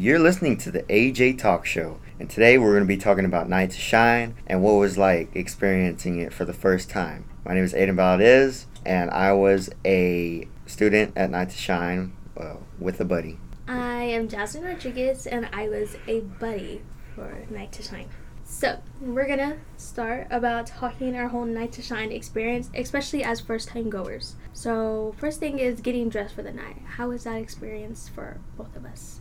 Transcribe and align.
You're 0.00 0.18
listening 0.18 0.56
to 0.60 0.70
the 0.70 0.82
AJ 0.84 1.36
Talk 1.36 1.66
Show, 1.66 2.00
and 2.18 2.30
today 2.30 2.56
we're 2.56 2.70
going 2.70 2.84
to 2.84 2.88
be 2.88 2.96
talking 2.96 3.26
about 3.26 3.50
Night 3.50 3.72
to 3.72 3.78
Shine 3.78 4.34
and 4.46 4.62
what 4.62 4.72
it 4.72 4.78
was 4.78 4.96
like 4.96 5.36
experiencing 5.36 6.18
it 6.18 6.32
for 6.32 6.46
the 6.46 6.54
first 6.54 6.88
time. 6.88 7.26
My 7.44 7.52
name 7.52 7.64
is 7.64 7.74
Aiden 7.74 7.96
Valdez, 7.96 8.66
and 8.86 9.10
I 9.10 9.34
was 9.34 9.68
a 9.84 10.48
student 10.64 11.12
at 11.16 11.28
Night 11.28 11.50
to 11.50 11.56
Shine 11.58 12.16
uh, 12.34 12.54
with 12.78 12.98
a 13.02 13.04
buddy. 13.04 13.38
I 13.68 14.04
am 14.04 14.26
Jasmine 14.26 14.64
Rodriguez, 14.64 15.26
and 15.26 15.46
I 15.52 15.68
was 15.68 15.98
a 16.06 16.20
buddy 16.20 16.80
for 17.14 17.44
Night 17.50 17.70
to 17.72 17.82
Shine. 17.82 18.08
So, 18.42 18.78
we're 19.02 19.28
gonna 19.28 19.58
start 19.76 20.28
about 20.30 20.66
talking 20.66 21.14
our 21.14 21.28
whole 21.28 21.44
Night 21.44 21.72
to 21.72 21.82
Shine 21.82 22.10
experience, 22.10 22.70
especially 22.74 23.22
as 23.22 23.38
first 23.40 23.68
time 23.68 23.90
goers. 23.90 24.36
So, 24.54 25.14
first 25.18 25.40
thing 25.40 25.58
is 25.58 25.82
getting 25.82 26.08
dressed 26.08 26.34
for 26.34 26.42
the 26.42 26.52
night. 26.52 26.78
How 26.96 27.10
was 27.10 27.24
that 27.24 27.36
experience 27.36 28.08
for 28.08 28.40
both 28.56 28.74
of 28.74 28.86
us? 28.86 29.20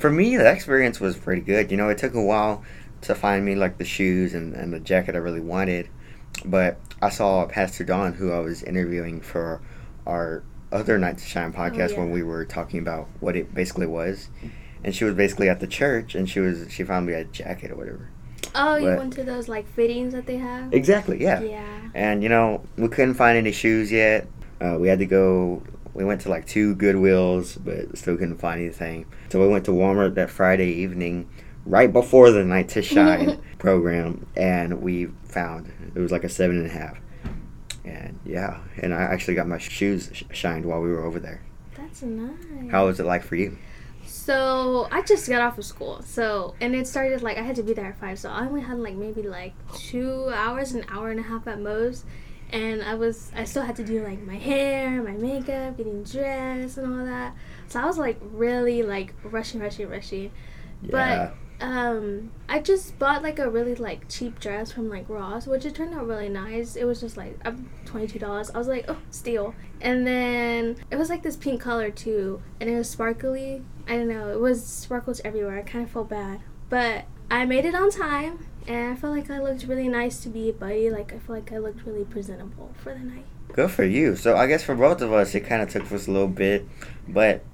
For 0.00 0.10
me, 0.10 0.36
the 0.36 0.50
experience 0.50 0.98
was 0.98 1.16
pretty 1.16 1.42
good. 1.42 1.70
You 1.70 1.76
know, 1.76 1.88
it 1.90 1.98
took 1.98 2.14
a 2.14 2.22
while 2.22 2.64
to 3.02 3.14
find 3.14 3.44
me 3.44 3.54
like 3.54 3.78
the 3.78 3.84
shoes 3.84 4.34
and, 4.34 4.54
and 4.54 4.72
the 4.72 4.80
jacket 4.80 5.14
I 5.14 5.18
really 5.18 5.40
wanted, 5.40 5.88
but 6.44 6.78
I 7.02 7.10
saw 7.10 7.46
Pastor 7.46 7.84
Dawn, 7.84 8.14
who 8.14 8.32
I 8.32 8.40
was 8.40 8.62
interviewing 8.62 9.20
for 9.20 9.60
our 10.06 10.42
other 10.72 10.98
Night 10.98 11.18
to 11.18 11.24
Shine 11.24 11.52
podcast 11.52 11.90
yeah. 11.90 11.98
when 11.98 12.10
we 12.10 12.22
were 12.22 12.44
talking 12.44 12.80
about 12.80 13.08
what 13.20 13.36
it 13.36 13.54
basically 13.54 13.86
was. 13.86 14.28
And 14.82 14.94
she 14.94 15.04
was 15.04 15.14
basically 15.14 15.48
at 15.48 15.60
the 15.60 15.66
church, 15.66 16.14
and 16.14 16.28
she 16.28 16.40
was 16.40 16.66
she 16.70 16.84
found 16.84 17.06
me 17.06 17.12
a 17.12 17.24
jacket 17.24 17.70
or 17.70 17.76
whatever. 17.76 18.08
Oh, 18.54 18.76
you 18.76 18.86
went 18.86 19.12
to 19.14 19.24
those 19.24 19.48
like 19.48 19.68
fittings 19.68 20.14
that 20.14 20.26
they 20.26 20.38
have? 20.38 20.72
Exactly, 20.72 21.22
yeah. 21.22 21.40
Yeah. 21.42 21.90
And 21.94 22.22
you 22.22 22.30
know, 22.30 22.64
we 22.76 22.88
couldn't 22.88 23.14
find 23.14 23.36
any 23.36 23.52
shoes 23.52 23.92
yet. 23.92 24.26
Uh, 24.60 24.76
we 24.80 24.88
had 24.88 24.98
to 24.98 25.06
go. 25.06 25.62
We 25.94 26.04
went 26.04 26.20
to 26.22 26.28
like 26.28 26.46
two 26.46 26.76
Goodwills, 26.76 27.62
but 27.62 27.96
still 27.98 28.16
couldn't 28.16 28.38
find 28.38 28.60
anything. 28.60 29.06
So 29.30 29.40
we 29.40 29.48
went 29.48 29.64
to 29.66 29.72
Walmart 29.72 30.14
that 30.14 30.30
Friday 30.30 30.70
evening, 30.70 31.28
right 31.66 31.92
before 31.92 32.30
the 32.30 32.44
Night 32.44 32.68
to 32.70 32.82
Shine 32.82 33.40
program, 33.58 34.26
and 34.36 34.80
we 34.82 35.06
found 35.24 35.72
it 35.94 35.98
was 35.98 36.12
like 36.12 36.24
a 36.24 36.28
seven 36.28 36.58
and 36.58 36.66
a 36.66 36.70
half. 36.70 36.98
And 37.84 38.18
yeah, 38.24 38.60
and 38.78 38.94
I 38.94 39.02
actually 39.02 39.34
got 39.34 39.48
my 39.48 39.58
shoes 39.58 40.10
sh- 40.12 40.24
shined 40.32 40.64
while 40.64 40.80
we 40.80 40.90
were 40.90 41.04
over 41.04 41.18
there. 41.18 41.42
That's 41.76 42.02
nice. 42.02 42.70
How 42.70 42.86
was 42.86 43.00
it 43.00 43.06
like 43.06 43.22
for 43.24 43.36
you? 43.36 43.56
So 44.06 44.88
I 44.90 45.02
just 45.02 45.28
got 45.28 45.40
off 45.40 45.58
of 45.58 45.64
school. 45.64 46.02
So 46.02 46.54
and 46.60 46.74
it 46.74 46.86
started 46.86 47.22
like 47.22 47.38
I 47.38 47.42
had 47.42 47.56
to 47.56 47.62
be 47.62 47.72
there 47.72 47.86
at 47.86 47.98
five. 47.98 48.18
So 48.18 48.28
I 48.28 48.46
only 48.46 48.60
had 48.60 48.78
like 48.78 48.94
maybe 48.94 49.22
like 49.22 49.54
two 49.74 50.30
hours, 50.34 50.72
an 50.72 50.84
hour 50.88 51.10
and 51.10 51.18
a 51.18 51.22
half 51.22 51.46
at 51.46 51.60
most. 51.60 52.04
And 52.52 52.82
I 52.82 52.94
was 52.94 53.30
I 53.34 53.44
still 53.44 53.62
had 53.62 53.76
to 53.76 53.84
do 53.84 54.02
like 54.02 54.20
my 54.22 54.36
hair, 54.36 55.02
my 55.02 55.12
makeup, 55.12 55.76
getting 55.76 56.02
dressed 56.02 56.78
and 56.78 56.92
all 56.92 57.04
that. 57.04 57.34
So 57.68 57.80
I 57.80 57.86
was 57.86 57.98
like 57.98 58.18
really 58.20 58.82
like 58.82 59.14
rushing, 59.24 59.60
rushing, 59.60 59.88
rushing. 59.88 60.32
Yeah. 60.82 61.30
But 61.60 61.64
um 61.64 62.30
I 62.48 62.58
just 62.58 62.98
bought 62.98 63.22
like 63.22 63.38
a 63.38 63.48
really 63.48 63.74
like 63.74 64.08
cheap 64.08 64.40
dress 64.40 64.72
from 64.72 64.88
like 64.88 65.08
Ross, 65.08 65.46
which 65.46 65.64
it 65.64 65.74
turned 65.74 65.94
out 65.94 66.06
really 66.06 66.28
nice. 66.28 66.74
It 66.74 66.84
was 66.84 67.00
just 67.00 67.16
like 67.16 67.38
twenty 67.84 68.06
two 68.06 68.18
dollars. 68.18 68.50
I 68.50 68.58
was 68.58 68.68
like, 68.68 68.86
oh, 68.88 68.98
steal. 69.10 69.54
And 69.80 70.06
then 70.06 70.76
it 70.90 70.96
was 70.96 71.08
like 71.08 71.22
this 71.22 71.36
pink 71.36 71.60
color 71.60 71.90
too, 71.90 72.42
and 72.60 72.68
it 72.68 72.76
was 72.76 72.88
sparkly. 72.90 73.62
I 73.86 73.96
don't 73.96 74.08
know, 74.08 74.28
it 74.30 74.40
was 74.40 74.64
sparkles 74.64 75.20
everywhere. 75.24 75.58
I 75.58 75.62
kind 75.62 75.84
of 75.84 75.90
felt 75.90 76.08
bad, 76.08 76.40
but 76.68 77.04
I 77.30 77.44
made 77.44 77.64
it 77.64 77.76
on 77.76 77.90
time, 77.90 78.44
and 78.66 78.92
I 78.92 78.96
felt 78.96 79.16
like 79.16 79.30
I 79.30 79.40
looked 79.40 79.64
really 79.64 79.88
nice 79.88 80.20
to 80.20 80.28
be 80.28 80.50
a 80.50 80.52
buddy. 80.52 80.90
Like 80.90 81.12
I 81.12 81.18
feel 81.18 81.36
like 81.36 81.52
I 81.52 81.58
looked 81.58 81.86
really 81.86 82.04
presentable 82.04 82.74
for 82.82 82.92
the 82.92 83.00
night. 83.00 83.24
Good 83.52 83.70
for 83.70 83.84
you. 83.84 84.16
So 84.16 84.36
I 84.36 84.46
guess 84.46 84.64
for 84.64 84.74
both 84.74 85.00
of 85.00 85.12
us, 85.12 85.34
it 85.34 85.40
kind 85.40 85.62
of 85.62 85.70
took 85.70 85.90
us 85.92 86.08
a 86.08 86.10
little 86.10 86.28
bit, 86.28 86.66
but 87.08 87.44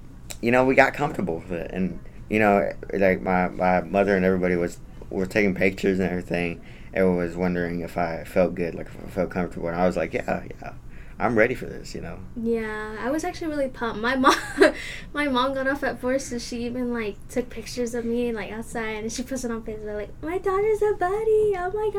you 0.41 0.51
know 0.51 0.65
we 0.65 0.73
got 0.73 0.93
comfortable 0.93 1.35
with 1.35 1.51
it, 1.51 1.71
and 1.71 1.99
you 2.29 2.39
know 2.39 2.71
like 2.91 3.21
my 3.21 3.49
my 3.49 3.81
mother 3.81 4.15
and 4.15 4.25
everybody 4.25 4.55
was 4.55 4.79
were 5.11 5.27
taking 5.27 5.53
pictures 5.53 5.99
and 5.99 6.09
everything. 6.09 6.59
Everyone 6.93 7.17
was 7.17 7.35
wondering 7.35 7.81
if 7.81 7.97
I 7.97 8.23
felt 8.23 8.55
good, 8.55 8.73
like 8.73 8.87
if 8.87 8.97
I 9.05 9.09
felt 9.09 9.29
comfortable, 9.29 9.67
and 9.67 9.77
I 9.77 9.85
was 9.85 9.95
like, 9.95 10.13
yeah, 10.13 10.43
yeah, 10.59 10.73
I'm 11.19 11.35
ready 11.35 11.55
for 11.55 11.65
this. 11.65 11.95
You 11.95 12.01
know. 12.01 12.19
Yeah, 12.35 12.95
I 12.99 13.09
was 13.09 13.23
actually 13.23 13.47
really 13.47 13.69
pumped. 13.69 13.99
My 14.01 14.15
mom, 14.15 14.35
my 15.13 15.27
mom 15.27 15.53
got 15.53 15.67
off 15.67 15.83
at 15.83 15.99
four, 15.99 16.19
so 16.19 16.37
she 16.37 16.65
even 16.65 16.93
like 16.93 17.15
took 17.29 17.49
pictures 17.49 17.95
of 17.95 18.05
me 18.05 18.31
like 18.31 18.51
outside, 18.51 19.03
and 19.03 19.11
she 19.11 19.23
posted 19.23 19.51
on 19.51 19.63
Facebook 19.63 19.95
like, 19.95 20.23
"My 20.23 20.37
daughter's 20.37 20.81
a 20.81 20.93
buddy! 20.95 21.55
Oh 21.57 21.71
my 21.73 21.89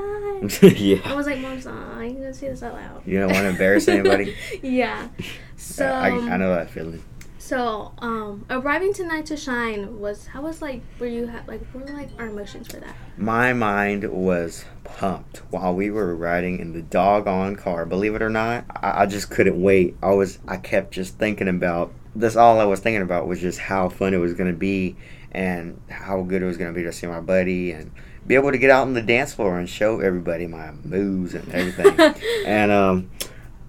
god!" 0.61 0.63
yeah. 0.79 1.01
I 1.05 1.15
was 1.15 1.27
like, 1.27 1.39
"Mom's 1.41 1.67
not. 1.67 1.99
I 1.99 2.09
can 2.11 2.33
say 2.35 2.49
this 2.49 2.63
out 2.63 2.75
loud." 2.75 3.03
You 3.07 3.19
don't 3.19 3.33
want 3.33 3.43
to 3.43 3.49
embarrass 3.49 3.89
anybody. 3.89 4.37
yeah. 4.63 5.09
So 5.57 5.87
I, 5.87 6.09
I 6.11 6.37
know 6.37 6.55
that 6.55 6.71
feeling. 6.71 7.03
so 7.39 7.93
um, 7.99 8.45
arriving 8.51 8.93
tonight 8.93 9.27
to 9.27 9.37
Shine 9.37 9.99
was 9.99 10.29
how 10.29 10.43
was 10.43 10.63
like 10.63 10.83
were 11.01 11.07
you 11.07 11.27
ha- 11.29 11.43
like 11.49 11.63
what 11.73 11.87
were 11.87 11.93
like 11.97 12.11
our 12.19 12.27
emotions 12.27 12.69
for 12.69 12.77
that? 12.77 12.95
My 13.17 13.53
mind 13.53 14.05
was 14.05 14.65
pumped 14.99 15.37
while 15.51 15.73
we 15.73 15.91
were 15.91 16.13
riding 16.13 16.59
in 16.59 16.73
the 16.73 16.83
doggone 16.83 17.55
car. 17.55 17.87
Believe 17.87 18.17
it 18.17 18.23
or 18.23 18.29
not, 18.29 18.65
I, 18.83 19.03
I 19.03 19.07
just 19.07 19.31
couldn't 19.31 19.61
wait. 19.61 19.97
I 20.03 20.11
was, 20.11 20.41
I 20.49 20.57
kept 20.57 20.91
just 20.91 21.17
thinking 21.19 21.47
about. 21.49 21.93
That's 22.17 22.35
all 22.35 22.59
I 22.59 22.65
was 22.65 22.81
thinking 22.81 23.03
about 23.03 23.29
was 23.29 23.41
just 23.41 23.61
how 23.61 23.89
fun 23.91 24.13
it 24.13 24.19
was 24.19 24.35
gonna 24.35 24.53
be, 24.53 24.97
and 25.31 25.81
how 25.89 26.23
good 26.23 26.43
it 26.43 26.47
was 26.47 26.57
gonna 26.57 26.73
be 26.73 26.83
to 26.83 26.93
see 26.93 27.07
my 27.07 27.21
buddy 27.21 27.71
and 27.71 27.93
be 28.27 28.35
able 28.35 28.51
to 28.51 28.59
get 28.59 28.71
out 28.71 28.83
on 28.83 28.95
the 28.95 29.03
dance 29.03 29.33
floor 29.33 29.57
and 29.59 29.69
show 29.71 30.01
everybody 30.01 30.49
my 30.49 30.73
moves 30.83 31.33
and 31.35 31.49
everything. 31.55 32.21
and 32.47 32.73
um, 32.73 33.11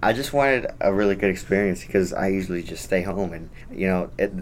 I 0.02 0.12
just 0.12 0.32
wanted 0.32 0.66
a 0.80 0.92
really 0.92 1.14
good 1.14 1.30
experience 1.30 1.84
because 1.84 2.12
I 2.12 2.26
usually 2.26 2.64
just 2.64 2.82
stay 2.82 3.02
home 3.02 3.32
and 3.32 3.50
you 3.70 3.86
know 3.86 4.10
it, 4.18 4.32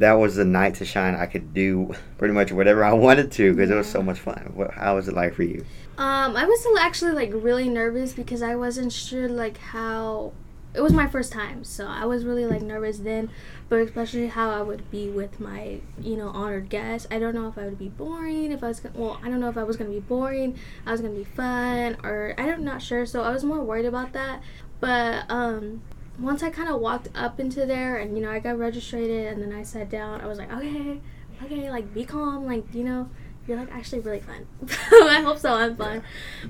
that 0.00 0.14
was 0.14 0.34
the 0.34 0.44
night 0.44 0.74
to 0.76 0.84
shine. 0.84 1.14
I 1.14 1.26
could 1.26 1.54
do 1.54 1.94
pretty 2.18 2.34
much 2.34 2.50
whatever 2.50 2.82
I 2.82 2.92
wanted 2.92 3.30
to 3.32 3.54
because 3.54 3.70
it 3.70 3.76
was 3.76 3.88
so 3.88 4.02
much 4.02 4.18
fun. 4.18 4.50
What, 4.54 4.72
how 4.72 4.96
was 4.96 5.06
it 5.06 5.14
like 5.14 5.34
for 5.34 5.44
you? 5.44 5.64
Um, 5.98 6.36
I 6.36 6.44
was 6.44 6.64
actually 6.80 7.10
like 7.10 7.30
really 7.34 7.68
nervous 7.68 8.12
because 8.12 8.40
I 8.40 8.54
wasn't 8.54 8.92
sure 8.92 9.28
like 9.28 9.58
how 9.58 10.32
it 10.72 10.80
was 10.80 10.92
my 10.92 11.08
first 11.08 11.32
time, 11.32 11.64
so 11.64 11.88
I 11.88 12.04
was 12.04 12.24
really 12.24 12.46
like 12.46 12.62
nervous 12.62 12.98
then, 12.98 13.30
but 13.68 13.80
especially 13.80 14.28
how 14.28 14.50
I 14.50 14.62
would 14.62 14.88
be 14.92 15.08
with 15.08 15.40
my 15.40 15.80
you 16.00 16.16
know 16.16 16.28
honored 16.28 16.68
guests. 16.68 17.08
I 17.10 17.18
don't 17.18 17.34
know 17.34 17.48
if 17.48 17.58
I 17.58 17.64
would 17.64 17.80
be 17.80 17.88
boring, 17.88 18.52
if 18.52 18.62
I 18.62 18.68
was 18.68 18.78
gonna, 18.78 18.96
well, 18.96 19.18
I 19.24 19.28
don't 19.28 19.40
know 19.40 19.48
if 19.48 19.58
I 19.58 19.64
was 19.64 19.76
gonna 19.76 19.90
be 19.90 19.98
boring, 19.98 20.56
I 20.86 20.92
was 20.92 21.00
gonna 21.00 21.14
be 21.14 21.24
fun, 21.24 21.96
or 22.04 22.32
I'm 22.38 22.64
not 22.64 22.80
sure. 22.80 23.04
So 23.04 23.24
I 23.24 23.32
was 23.32 23.42
more 23.42 23.64
worried 23.64 23.86
about 23.86 24.12
that. 24.12 24.40
But 24.78 25.28
um, 25.28 25.82
once 26.20 26.44
I 26.44 26.50
kind 26.50 26.68
of 26.68 26.80
walked 26.80 27.08
up 27.16 27.40
into 27.40 27.66
there 27.66 27.96
and 27.96 28.16
you 28.16 28.22
know 28.22 28.30
I 28.30 28.38
got 28.38 28.56
registered 28.56 29.10
and 29.10 29.42
then 29.42 29.52
I 29.52 29.64
sat 29.64 29.90
down, 29.90 30.20
I 30.20 30.26
was 30.26 30.38
like, 30.38 30.52
okay, 30.52 31.00
okay, 31.42 31.70
like 31.70 31.92
be 31.92 32.04
calm, 32.04 32.46
like 32.46 32.72
you 32.72 32.84
know 32.84 33.10
you're 33.48 33.58
like 33.58 33.72
actually 33.72 34.00
really 34.00 34.20
fun. 34.20 34.46
I 34.92 35.22
hope 35.22 35.38
so. 35.38 35.54
I'm 35.54 35.76
fun, 35.76 36.02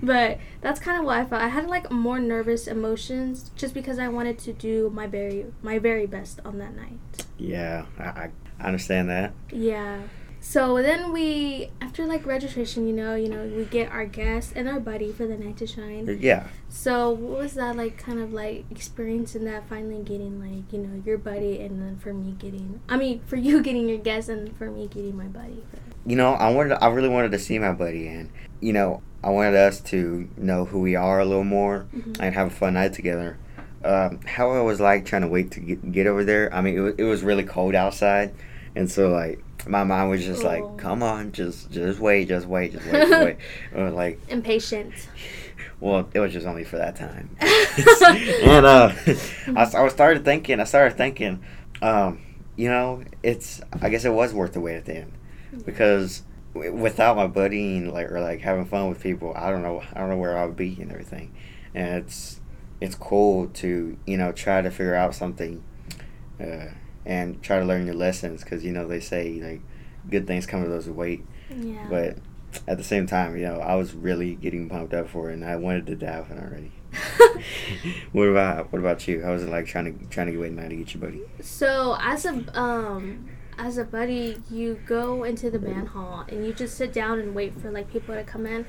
but 0.02 0.38
that's 0.60 0.80
kind 0.80 0.98
of 0.98 1.04
what 1.04 1.16
I 1.18 1.24
felt. 1.24 1.40
I 1.42 1.48
had 1.48 1.68
like 1.68 1.90
more 1.90 2.18
nervous 2.18 2.66
emotions 2.66 3.50
just 3.56 3.72
because 3.72 3.98
I 3.98 4.08
wanted 4.08 4.38
to 4.40 4.52
do 4.52 4.90
my 4.92 5.06
very 5.06 5.46
my 5.62 5.78
very 5.78 6.06
best 6.06 6.40
on 6.44 6.58
that 6.58 6.74
night. 6.74 6.98
Yeah, 7.38 7.86
I, 7.98 8.02
I 8.04 8.30
I 8.60 8.66
understand 8.66 9.08
that. 9.10 9.32
Yeah. 9.52 10.02
So 10.40 10.80
then 10.80 11.12
we, 11.12 11.70
after 11.80 12.06
like 12.06 12.24
registration, 12.24 12.86
you 12.86 12.94
know, 12.94 13.16
you 13.16 13.28
know, 13.28 13.44
we 13.44 13.64
get 13.64 13.90
our 13.90 14.06
guest 14.06 14.52
and 14.54 14.68
our 14.68 14.78
buddy 14.78 15.12
for 15.12 15.26
the 15.26 15.36
night 15.36 15.56
to 15.58 15.66
shine. 15.66 16.08
Uh, 16.08 16.12
yeah, 16.12 16.46
So 16.68 17.10
what 17.10 17.38
was 17.38 17.54
that 17.54 17.76
like, 17.76 17.98
kind 17.98 18.20
of 18.20 18.32
like 18.32 18.64
experiencing 18.70 19.44
that 19.46 19.68
finally 19.68 20.02
getting 20.02 20.40
like, 20.40 20.72
you 20.72 20.78
know, 20.78 21.02
your 21.04 21.18
buddy, 21.18 21.60
and 21.60 21.82
then 21.82 21.98
for 21.98 22.14
me 22.14 22.36
getting, 22.38 22.80
I 22.88 22.96
mean, 22.96 23.20
for 23.26 23.36
you 23.36 23.62
getting 23.68 23.88
your 23.88 23.98
guest, 23.98 24.28
and 24.28 24.56
for 24.56 24.70
me 24.70 24.86
getting 24.86 25.16
my 25.16 25.26
buddy. 25.26 25.64
You 26.08 26.16
know, 26.16 26.32
I 26.34 26.50
wanted, 26.50 26.82
I 26.82 26.88
really 26.88 27.08
wanted 27.08 27.32
to 27.32 27.38
see 27.38 27.58
my 27.58 27.72
buddy, 27.72 28.08
and 28.08 28.30
you 28.60 28.72
know, 28.72 29.02
I 29.22 29.30
wanted 29.30 29.54
us 29.56 29.80
to 29.92 30.28
know 30.36 30.64
who 30.64 30.80
we 30.80 30.96
are 30.96 31.20
a 31.20 31.24
little 31.24 31.44
more 31.44 31.86
Mhm. 31.94 32.16
and 32.20 32.34
have 32.34 32.46
a 32.48 32.50
fun 32.50 32.74
night 32.74 32.92
together. 32.94 33.36
Um, 33.84 34.20
how 34.26 34.50
I 34.50 34.60
was 34.62 34.80
like 34.80 35.04
trying 35.06 35.22
to 35.22 35.28
wait 35.28 35.52
to 35.52 35.60
get, 35.60 35.92
get 35.92 36.06
over 36.06 36.24
there. 36.24 36.52
I 36.52 36.60
mean, 36.60 36.76
it 36.76 36.80
was, 36.80 36.94
it 36.98 37.04
was 37.04 37.22
really 37.22 37.44
cold 37.44 37.74
outside, 37.74 38.32
and 38.74 38.90
so 38.90 39.10
like 39.10 39.40
my 39.66 39.84
mind 39.84 40.08
was 40.10 40.24
just 40.24 40.42
Oh. 40.44 40.48
like, 40.48 40.76
"Come 40.78 41.02
on, 41.02 41.30
just 41.32 41.70
just 41.70 42.00
wait, 42.00 42.28
just 42.28 42.46
wait, 42.46 42.72
just 42.72 42.86
wait, 42.86 43.08
just 43.08 43.10
wait." 43.24 43.36
I 43.76 43.82
was 43.82 43.94
like, 43.94 44.20
Impatient. 44.28 44.92
well, 45.80 46.08
it 46.14 46.20
was 46.20 46.32
just 46.32 46.46
only 46.46 46.64
for 46.64 46.76
that 46.78 46.96
time. 46.96 47.28
and 47.40 48.66
uh, 48.66 48.92
I, 49.56 49.62
I 49.84 49.88
started 49.88 50.24
thinking, 50.24 50.58
I 50.60 50.64
started 50.64 50.96
thinking, 50.96 51.40
um, 51.82 52.20
you 52.56 52.68
know, 52.68 53.02
it's. 53.22 53.60
I 53.82 53.88
guess 53.90 54.04
it 54.04 54.12
was 54.12 54.32
worth 54.32 54.54
the 54.54 54.60
wait 54.60 54.76
at 54.76 54.84
the 54.86 54.96
end 54.96 55.12
because 55.64 56.22
without 56.54 57.16
my 57.16 57.28
buddying, 57.28 57.92
like 57.92 58.10
or 58.10 58.20
like 58.20 58.40
having 58.40 58.64
fun 58.64 58.88
with 58.88 59.00
people, 59.00 59.32
I 59.36 59.50
don't 59.50 59.62
know, 59.62 59.82
I 59.92 60.00
don't 60.00 60.08
know 60.08 60.16
where 60.16 60.36
I 60.36 60.46
would 60.46 60.56
be 60.56 60.76
and 60.80 60.90
everything. 60.90 61.34
And 61.74 62.04
it's 62.04 62.40
it's 62.80 62.94
cool 62.94 63.48
to 63.48 63.96
you 64.06 64.16
know 64.16 64.32
try 64.32 64.62
to 64.62 64.70
figure 64.70 64.94
out 64.94 65.14
something, 65.14 65.62
uh, 66.40 66.66
and 67.04 67.42
try 67.42 67.58
to 67.58 67.64
learn 67.64 67.86
your 67.86 67.94
lessons 67.94 68.42
because 68.42 68.64
you 68.64 68.72
know 68.72 68.86
they 68.86 69.00
say 69.00 69.40
like 69.40 69.60
good 70.10 70.26
things 70.26 70.46
come 70.46 70.62
to 70.62 70.68
those 70.68 70.86
who 70.86 70.92
wait. 70.92 71.24
Yeah. 71.50 71.86
But 71.88 72.18
at 72.66 72.78
the 72.78 72.84
same 72.84 73.06
time, 73.06 73.36
you 73.36 73.44
know, 73.44 73.60
I 73.60 73.74
was 73.74 73.94
really 73.94 74.34
getting 74.34 74.68
pumped 74.68 74.94
up 74.94 75.08
for 75.08 75.30
it, 75.30 75.34
and 75.34 75.44
I 75.44 75.56
wanted 75.56 75.86
to 75.86 75.96
dive 75.96 76.30
in 76.30 76.38
already. 76.38 76.72
what 78.12 78.24
about 78.24 78.72
what 78.72 78.78
about 78.78 79.06
you? 79.06 79.22
How 79.22 79.32
was 79.32 79.42
it 79.42 79.50
like 79.50 79.66
trying 79.66 79.98
to 79.98 80.06
trying 80.06 80.26
to 80.26 80.32
get 80.32 80.40
wait 80.40 80.52
night 80.52 80.70
to 80.70 80.76
get 80.76 80.94
your 80.94 81.02
buddy? 81.02 81.20
So 81.40 81.96
as 82.00 82.24
a 82.24 82.58
um 82.58 83.28
as 83.58 83.76
a 83.76 83.84
buddy, 83.84 84.40
you 84.50 84.80
go 84.86 85.24
into 85.24 85.50
the 85.50 85.58
band 85.58 85.88
hall 85.88 86.24
and 86.28 86.46
you 86.46 86.52
just 86.52 86.76
sit 86.76 86.92
down 86.92 87.18
and 87.18 87.34
wait 87.34 87.60
for 87.60 87.70
like 87.70 87.90
people 87.90 88.14
to 88.14 88.22
come 88.22 88.46
in. 88.46 88.64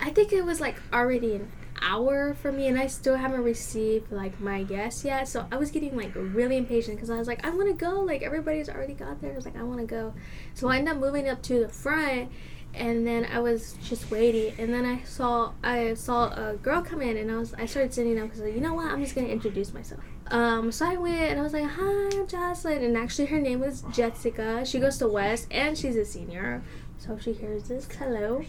I 0.00 0.10
think 0.10 0.32
it 0.32 0.44
was 0.44 0.60
like 0.60 0.76
already 0.92 1.34
an 1.34 1.50
hour 1.80 2.34
for 2.34 2.52
me, 2.52 2.66
and 2.66 2.78
I 2.78 2.86
still 2.86 3.16
haven't 3.16 3.42
received 3.42 4.12
like 4.12 4.40
my 4.40 4.62
guests 4.62 5.04
yet. 5.04 5.28
So 5.28 5.46
I 5.50 5.56
was 5.56 5.70
getting 5.70 5.96
like 5.96 6.12
really 6.14 6.56
impatient 6.56 6.96
because 6.96 7.10
I 7.10 7.16
was 7.16 7.26
like, 7.26 7.44
I 7.44 7.50
want 7.50 7.68
to 7.68 7.74
go. 7.74 8.00
Like 8.00 8.22
everybody's 8.22 8.68
already 8.68 8.94
got 8.94 9.20
there. 9.20 9.32
I 9.32 9.36
was 9.36 9.44
like, 9.44 9.56
I 9.56 9.62
want 9.62 9.80
to 9.80 9.86
go. 9.86 10.14
So 10.54 10.68
I 10.68 10.78
ended 10.78 10.94
up 10.94 11.00
moving 11.00 11.28
up 11.28 11.42
to 11.44 11.60
the 11.60 11.68
front 11.68 12.30
and 12.74 13.06
then 13.06 13.26
I 13.32 13.38
was 13.38 13.76
just 13.84 14.10
waiting, 14.10 14.52
and 14.58 14.74
then 14.74 14.84
I 14.84 15.02
saw 15.04 15.52
I 15.62 15.94
saw 15.94 16.32
a 16.34 16.56
girl 16.56 16.82
come 16.82 17.00
in, 17.00 17.16
and 17.16 17.30
I 17.30 17.36
was 17.36 17.54
I 17.54 17.66
started 17.66 17.94
sitting 17.94 18.16
down 18.16 18.26
because 18.26 18.40
like, 18.40 18.54
you 18.54 18.60
know 18.60 18.74
what 18.74 18.90
I'm 18.90 19.02
just 19.02 19.14
gonna 19.14 19.28
introduce 19.28 19.72
myself. 19.72 20.02
Um, 20.28 20.72
so 20.72 20.86
I 20.86 20.96
went 20.96 21.30
and 21.30 21.40
I 21.40 21.42
was 21.42 21.52
like, 21.52 21.68
hi, 21.68 22.10
I'm 22.14 22.26
Jocelyn, 22.26 22.82
and 22.82 22.96
actually 22.96 23.26
her 23.26 23.38
name 23.40 23.60
was 23.60 23.82
Jessica. 23.92 24.64
She 24.64 24.78
goes 24.78 24.98
to 24.98 25.08
West, 25.08 25.46
and 25.50 25.76
she's 25.76 25.96
a 25.96 26.04
senior, 26.04 26.62
so 26.98 27.12
if 27.14 27.22
she 27.22 27.32
hears 27.34 27.64
this, 27.64 27.86
hello. 27.98 28.42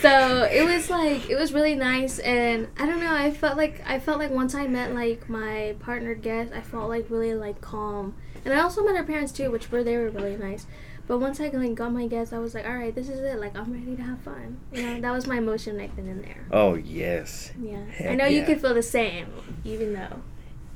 So 0.00 0.42
it 0.52 0.64
was 0.64 0.90
like 0.90 1.28
it 1.30 1.36
was 1.36 1.52
really 1.52 1.74
nice, 1.74 2.18
and 2.18 2.68
I 2.78 2.86
don't 2.86 3.00
know. 3.00 3.14
I 3.14 3.30
felt 3.30 3.56
like 3.56 3.82
I 3.86 3.98
felt 3.98 4.18
like 4.18 4.30
once 4.30 4.54
I 4.54 4.66
met 4.66 4.94
like 4.94 5.28
my 5.28 5.74
partner 5.80 6.14
guest, 6.14 6.52
I 6.54 6.60
felt 6.60 6.88
like 6.88 7.06
really 7.08 7.34
like 7.34 7.60
calm, 7.60 8.14
and 8.44 8.52
I 8.52 8.60
also 8.60 8.84
met 8.84 8.94
her 8.96 9.04
parents 9.04 9.32
too, 9.32 9.50
which 9.50 9.70
were 9.72 9.82
they 9.82 9.96
were 9.96 10.10
really 10.10 10.36
nice. 10.36 10.66
But 11.08 11.18
once 11.18 11.40
I 11.40 11.48
like 11.48 11.74
got 11.76 11.92
my 11.92 12.06
guest, 12.08 12.32
I 12.32 12.38
was 12.40 12.54
like, 12.54 12.66
all 12.66 12.76
right, 12.76 12.94
this 12.94 13.08
is 13.08 13.20
it. 13.20 13.40
Like 13.40 13.56
I'm 13.56 13.72
ready 13.72 13.96
to 13.96 14.02
have 14.02 14.20
fun. 14.20 14.60
You 14.72 14.82
know, 14.82 15.00
that 15.00 15.12
was 15.12 15.26
my 15.26 15.38
emotion 15.38 15.76
right 15.78 15.94
then 15.96 16.08
and 16.08 16.22
there. 16.22 16.46
Oh 16.52 16.74
yes. 16.74 17.52
Yeah, 17.60 17.78
I 17.78 17.92
Heck 17.92 18.16
know 18.18 18.26
you 18.26 18.40
yeah. 18.40 18.44
could 18.46 18.60
feel 18.60 18.74
the 18.74 18.82
same, 18.82 19.28
even 19.64 19.94
though. 19.94 20.20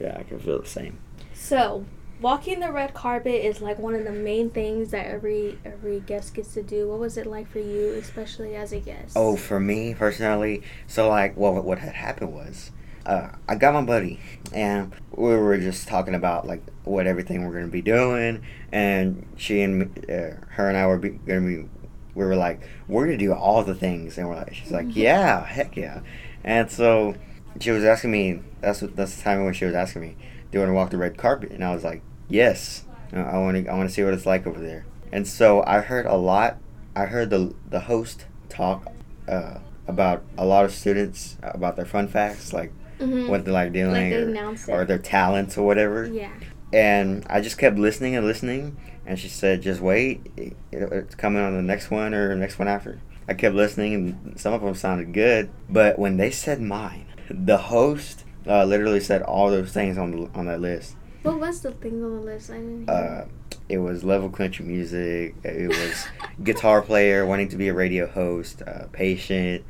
Yeah, 0.01 0.17
I 0.19 0.23
can 0.23 0.39
feel 0.39 0.61
the 0.61 0.69
same. 0.69 0.99
So, 1.35 1.85
walking 2.21 2.61
the 2.61 2.73
red 2.73 2.95
carpet 2.95 3.45
is 3.45 3.61
like 3.61 3.79
one 3.79 3.95
of 3.95 4.05
the 4.05 4.13
main 4.13 4.51
things 4.51 4.91
that 4.91 5.07
every 5.07 5.59
every 5.65 6.01
guest 6.01 6.35
gets 6.35 6.55
to 6.55 6.63
do. 6.63 6.89
What 6.89 6.99
was 6.99 7.17
it 7.17 7.27
like 7.27 7.49
for 7.51 7.59
you, 7.61 7.93
especially 7.95 8.55
as 8.55 8.73
a 8.73 8.81
guest? 8.81 9.13
Oh, 9.17 9.37
for 9.37 9.61
me 9.61 9.95
personally, 9.95 10.63
so 10.87 11.09
like, 11.09 11.37
well, 11.37 11.55
what 11.61 11.79
had 11.79 11.95
happened 11.95 12.33
was, 12.33 12.71
uh, 13.07 13.29
I 13.49 13.55
got 13.57 13.75
my 13.75 13.83
buddy, 13.83 14.21
and 14.53 14.93
we 15.15 15.37
were 15.37 15.59
just 15.59 15.89
talking 15.89 16.15
about 16.15 16.47
like 16.47 16.63
what 16.85 17.07
everything 17.07 17.45
we're 17.45 17.53
gonna 17.53 17.69
be 17.69 17.83
doing, 17.83 18.43
and 18.73 19.27
she 19.37 19.61
and 19.63 19.79
me- 19.79 20.15
uh, 20.15 20.35
her 20.51 20.69
and 20.69 20.77
I 20.77 20.87
were 20.87 20.99
be, 20.99 21.11
gonna 21.11 21.41
be, 21.41 21.69
we 22.15 22.25
were 22.25 22.37
like, 22.37 22.61
we're 22.89 23.07
gonna 23.07 23.19
do 23.19 23.33
all 23.33 23.63
the 23.65 23.75
things, 23.75 24.19
and 24.19 24.29
we're 24.29 24.37
like, 24.37 24.55
she's 24.55 24.71
like, 24.71 24.95
yeah, 24.97 25.45
heck 25.45 25.77
yeah, 25.77 26.01
and 26.45 26.71
so 26.71 27.15
she 27.59 27.71
was 27.71 27.85
asking 27.85 28.11
me. 28.13 28.43
That's 28.61 28.81
that's 28.81 29.17
the 29.17 29.23
time 29.23 29.45
when 29.45 29.55
she 29.55 29.65
was 29.65 29.75
asking 29.75 30.03
me, 30.03 30.17
do 30.51 30.59
you 30.59 30.61
want 30.61 30.71
to 30.71 30.75
walk 30.75 30.91
the 30.91 30.99
red 30.99 31.17
carpet? 31.17 31.51
And 31.51 31.65
I 31.65 31.75
was 31.75 31.83
like, 31.85 32.03
yes, 32.29 32.85
I 33.13 33.39
want 33.39 33.65
to 33.65 33.71
I 33.71 33.77
want 33.77 33.89
to 33.89 33.95
see 33.95 34.03
what 34.05 34.15
it's 34.15 34.27
like 34.27 34.47
over 34.47 34.61
there. 34.61 34.85
And 35.13 35.27
so 35.27 35.65
I 35.67 35.81
heard 35.81 36.07
a 36.07 36.17
lot. 36.17 36.59
I 36.95 37.07
heard 37.07 37.31
the 37.31 37.55
the 37.69 37.81
host 37.81 38.27
talk 38.49 38.93
uh, 39.29 39.59
about 39.87 40.23
a 40.39 40.45
lot 40.45 40.65
of 40.65 40.73
students 40.73 41.37
about 41.43 41.77
their 41.77 41.87
fun 41.87 42.09
facts, 42.09 42.53
like 42.53 42.73
Mhm. 43.01 43.29
what 43.29 43.47
they 43.47 43.51
like 43.51 43.73
doing, 43.73 44.35
Like 44.35 44.69
or, 44.69 44.83
or 44.83 44.85
their 44.85 44.99
talents 44.99 45.57
or 45.57 45.67
whatever. 45.67 46.05
Yeah. 46.07 46.29
And 46.73 47.27
I 47.31 47.41
just 47.41 47.57
kept 47.57 47.79
listening 47.79 48.15
and 48.15 48.27
listening. 48.27 48.77
And 49.07 49.19
she 49.19 49.29
said, 49.29 49.63
just 49.63 49.81
wait, 49.81 50.31
it, 50.37 50.55
it's 50.71 51.15
coming 51.15 51.43
on 51.43 51.55
the 51.57 51.63
next 51.63 51.91
one 51.91 52.13
or 52.15 52.29
the 52.29 52.37
next 52.37 52.59
one 52.59 52.69
after. 52.69 53.01
I 53.27 53.33
kept 53.35 53.55
listening, 53.55 53.95
and 53.95 54.39
some 54.39 54.53
of 54.53 54.61
them 54.61 54.75
sounded 54.75 55.13
good. 55.15 55.49
But 55.69 55.99
when 55.99 56.17
they 56.19 56.31
said 56.31 56.61
mine, 56.61 57.07
the 57.31 57.57
host 57.57 58.25
uh, 58.47 58.65
literally 58.65 59.01
said 59.01 59.23
all 59.23 59.51
those 59.51 59.73
things 59.73 59.99
on 59.99 60.11
the, 60.13 60.31
on 60.35 60.47
that 60.47 60.61
list. 60.61 60.97
What 61.23 61.39
was 61.39 61.61
the 61.61 61.73
thing 61.73 62.03
on 62.03 62.17
the 62.17 62.23
list? 62.23 62.51
I 62.51 62.55
didn't. 62.55 62.89
Uh, 62.89 63.27
it 63.69 63.79
was 63.79 64.03
level 64.05 64.31
country 64.31 64.65
music. 64.65 65.35
It 65.45 65.69
was 65.69 66.07
guitar 66.45 66.83
player 66.83 67.27
wanting 67.27 67.49
to 67.49 67.57
be 67.57 67.69
a 67.69 67.75
radio 67.75 68.07
host, 68.07 68.63
uh, 68.63 68.87
patient, 68.93 69.65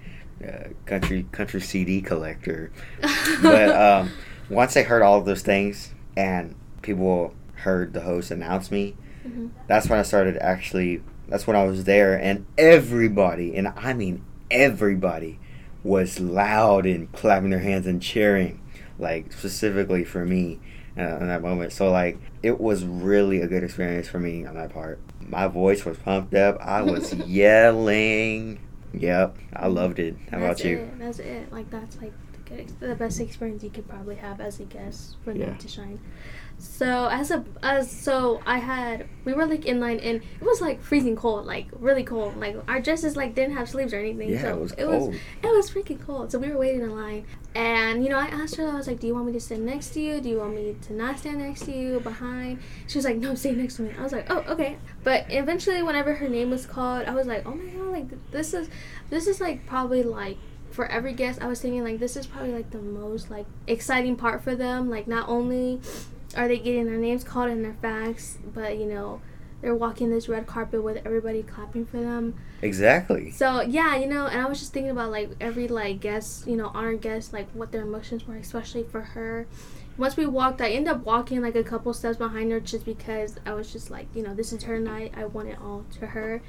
uh, 0.47 0.69
country 0.87 1.27
country 1.33 1.61
CD 1.61 2.01
collector. 2.01 2.71
But 3.43 3.71
um, 3.77 4.11
once 4.49 4.77
I 4.77 4.83
heard 4.85 5.03
all 5.03 5.19
of 5.19 5.25
those 5.27 5.43
things 5.43 5.93
and 6.17 6.55
people 6.83 7.35
heard 7.55 7.93
the 7.93 8.01
host 8.01 8.31
announce 8.31 8.71
me, 8.71 8.97
Mhm. 9.27 9.51
that's 9.67 9.87
when 9.89 9.99
I 9.99 10.03
started 10.03 10.39
actually. 10.39 11.03
That's 11.29 11.47
when 11.47 11.55
I 11.57 11.65
was 11.65 11.85
there, 11.85 12.15
and 12.19 12.47
everybody, 12.57 13.55
and 13.55 13.69
I 13.77 13.93
mean 13.93 14.25
everybody, 14.51 15.39
was 15.83 16.21
loud 16.21 16.87
and 16.87 17.11
clapping 17.13 17.51
their 17.51 17.61
hands 17.61 17.87
and 17.87 18.03
cheering, 18.03 18.61
like 18.99 19.33
specifically 19.33 20.05
for 20.05 20.25
me 20.27 20.61
uh, 20.97 21.17
in 21.19 21.29
that 21.29 21.43
moment. 21.43 21.73
So 21.73 21.91
like 21.91 22.19
it 22.43 22.61
was 22.61 22.85
really 22.85 23.41
a 23.41 23.47
good 23.47 23.65
experience 23.65 24.09
for 24.09 24.19
me 24.19 24.45
on 24.45 24.55
that 24.55 24.73
part. 24.73 24.99
My 25.27 25.47
voice 25.47 25.85
was 25.85 25.97
pumped 25.99 26.35
up. 26.35 26.59
I 26.61 26.83
was 26.83 27.15
yelling. 27.27 28.61
Yep, 28.93 29.37
I 29.55 29.69
loved 29.69 29.99
it. 30.01 30.17
How 30.31 30.41
that's 30.41 30.61
about 30.61 30.71
you? 30.71 30.77
It. 30.79 30.99
That's 30.99 31.19
it. 31.21 31.53
Like 31.53 31.71
that's 31.71 31.97
like 32.01 32.13
the, 32.33 32.39
good, 32.57 32.81
the 32.81 32.95
best 32.97 33.21
experience 33.21 33.63
you 33.63 33.71
could 33.71 33.89
probably 33.89 34.17
have 34.17 34.41
as 34.41 34.59
a 34.61 34.65
guest 34.65 35.17
for 35.25 35.33
Yeah. 35.33 35.47
them 35.47 35.59
to 35.59 35.69
shine. 35.69 36.01
So 36.61 37.09
as 37.11 37.31
a 37.31 37.43
as 37.63 37.91
so 37.91 38.43
I 38.45 38.59
had 38.59 39.09
we 39.25 39.33
were 39.33 39.47
like 39.47 39.65
in 39.65 39.81
line 39.81 39.99
and 39.99 40.17
it 40.17 40.43
was 40.43 40.61
like 40.61 40.83
freezing 40.83 41.17
cold, 41.17 41.47
like 41.47 41.69
really 41.79 42.05
cold. 42.05 42.37
Like 42.37 42.55
our 42.69 42.81
dresses 42.81 43.17
like 43.17 43.35
didn't 43.35 43.57
have 43.57 43.67
sleeves 43.69 43.95
or 43.95 43.99
anything. 43.99 44.29
Yeah, 44.29 44.43
so 44.43 44.49
it 44.49 44.61
was 44.61 44.73
it 44.73 44.87
was 44.87 45.09
it 45.43 45.47
was 45.47 45.71
freaking 45.71 46.05
cold. 46.05 46.31
So 46.31 46.39
we 46.39 46.51
were 46.51 46.59
waiting 46.59 46.83
in 46.83 46.95
line 46.95 47.25
and 47.55 48.05
you 48.05 48.11
know 48.11 48.19
I 48.19 48.27
asked 48.27 48.57
her 48.57 48.69
I 48.69 48.75
was 48.75 48.87
like, 48.87 49.01
Do 49.01 49.07
you 49.07 49.15
want 49.15 49.27
me 49.27 49.33
to 49.33 49.41
stand 49.41 49.65
next 49.65 49.91
to 49.95 50.01
you? 50.01 50.21
Do 50.21 50.29
you 50.29 50.39
want 50.39 50.55
me 50.55 50.77
to 50.83 50.93
not 50.93 51.19
stand 51.19 51.39
next 51.39 51.65
to 51.65 51.73
you? 51.73 51.99
Behind? 52.01 52.61
She 52.87 52.99
was 52.99 53.07
like, 53.07 53.17
No, 53.17 53.35
stay 53.35 53.53
next 53.53 53.77
to 53.77 53.83
me. 53.83 53.95
I 53.99 54.03
was 54.03 54.13
like, 54.13 54.27
Oh, 54.29 54.45
okay. 54.49 54.77
But 55.03 55.27
eventually 55.31 55.83
whenever 55.83 56.15
her 56.15 56.29
name 56.29 56.51
was 56.51 56.67
called, 56.67 57.07
I 57.07 57.15
was 57.15 57.27
like, 57.27 57.47
Oh 57.47 57.55
my 57.55 57.71
god, 57.71 57.91
like 57.91 58.31
this 58.33 58.53
is 58.53 58.69
this 59.09 59.27
is 59.27 59.41
like 59.41 59.65
probably 59.65 60.03
like 60.03 60.37
for 60.73 60.87
every 60.87 61.15
guest 61.15 61.41
I 61.43 61.47
was 61.47 61.61
thinking 61.61 61.83
like 61.83 61.99
this 61.99 62.17
is 62.17 62.27
probably 62.27 62.53
like 62.53 62.71
the 62.71 62.83
most 62.83 63.31
like 63.31 63.47
exciting 63.67 64.17
part 64.17 64.45
for 64.45 64.55
them. 64.55 64.91
Like 64.91 65.09
not 65.09 65.27
only 65.27 65.81
are 66.37 66.49
they 66.49 66.59
getting 66.59 66.87
their 66.87 66.97
names 66.97 67.25
called 67.25 67.51
and 67.51 67.65
their 67.65 67.77
facts, 67.81 68.39
but 68.55 68.79
you 68.79 68.87
know, 68.87 69.21
they're 69.61 69.75
walking 69.75 70.11
this 70.11 70.29
red 70.29 70.47
carpet 70.47 70.83
with 70.83 71.05
everybody 71.05 71.43
clapping 71.43 71.85
for 71.85 71.99
them. 71.99 72.35
Exactly. 72.63 73.31
So 73.31 73.61
yeah, 73.61 73.97
you 73.97 74.07
know, 74.07 74.27
and 74.27 74.41
I 74.41 74.47
was 74.47 74.59
just 74.59 74.73
thinking 74.73 74.91
about 74.91 75.11
like 75.11 75.31
every 75.41 75.69
like 75.69 76.01
guest, 76.01 76.47
you 76.47 76.57
know, 76.57 76.71
honored 76.75 77.01
guest, 77.01 77.33
like 77.33 77.51
what 77.53 77.73
their 77.73 77.83
emotions 77.83 78.27
were, 78.27 78.37
especially 78.37 78.85
for 78.85 79.01
her. 79.01 79.47
Once 79.99 80.17
we 80.17 80.25
walked, 80.25 80.63
I 80.63 80.71
ended 80.71 80.95
up 80.95 81.05
walking 81.05 81.43
like 81.43 81.57
a 81.57 81.65
couple 81.65 81.93
steps 81.93 82.17
behind 82.17 82.51
her 82.53 82.61
just 82.61 82.87
because 82.87 83.37
I 83.45 83.53
was 83.53 83.71
just 83.71 83.91
like, 83.91 84.07
you 84.15 84.23
know, 84.23 84.33
this 84.35 84.51
is 84.51 84.63
her 84.63 84.79
night. 84.79 85.13
I 85.15 85.27
want 85.27 85.49
it 85.49 85.59
all 85.61 85.85
to 85.99 86.07
her. 86.07 86.41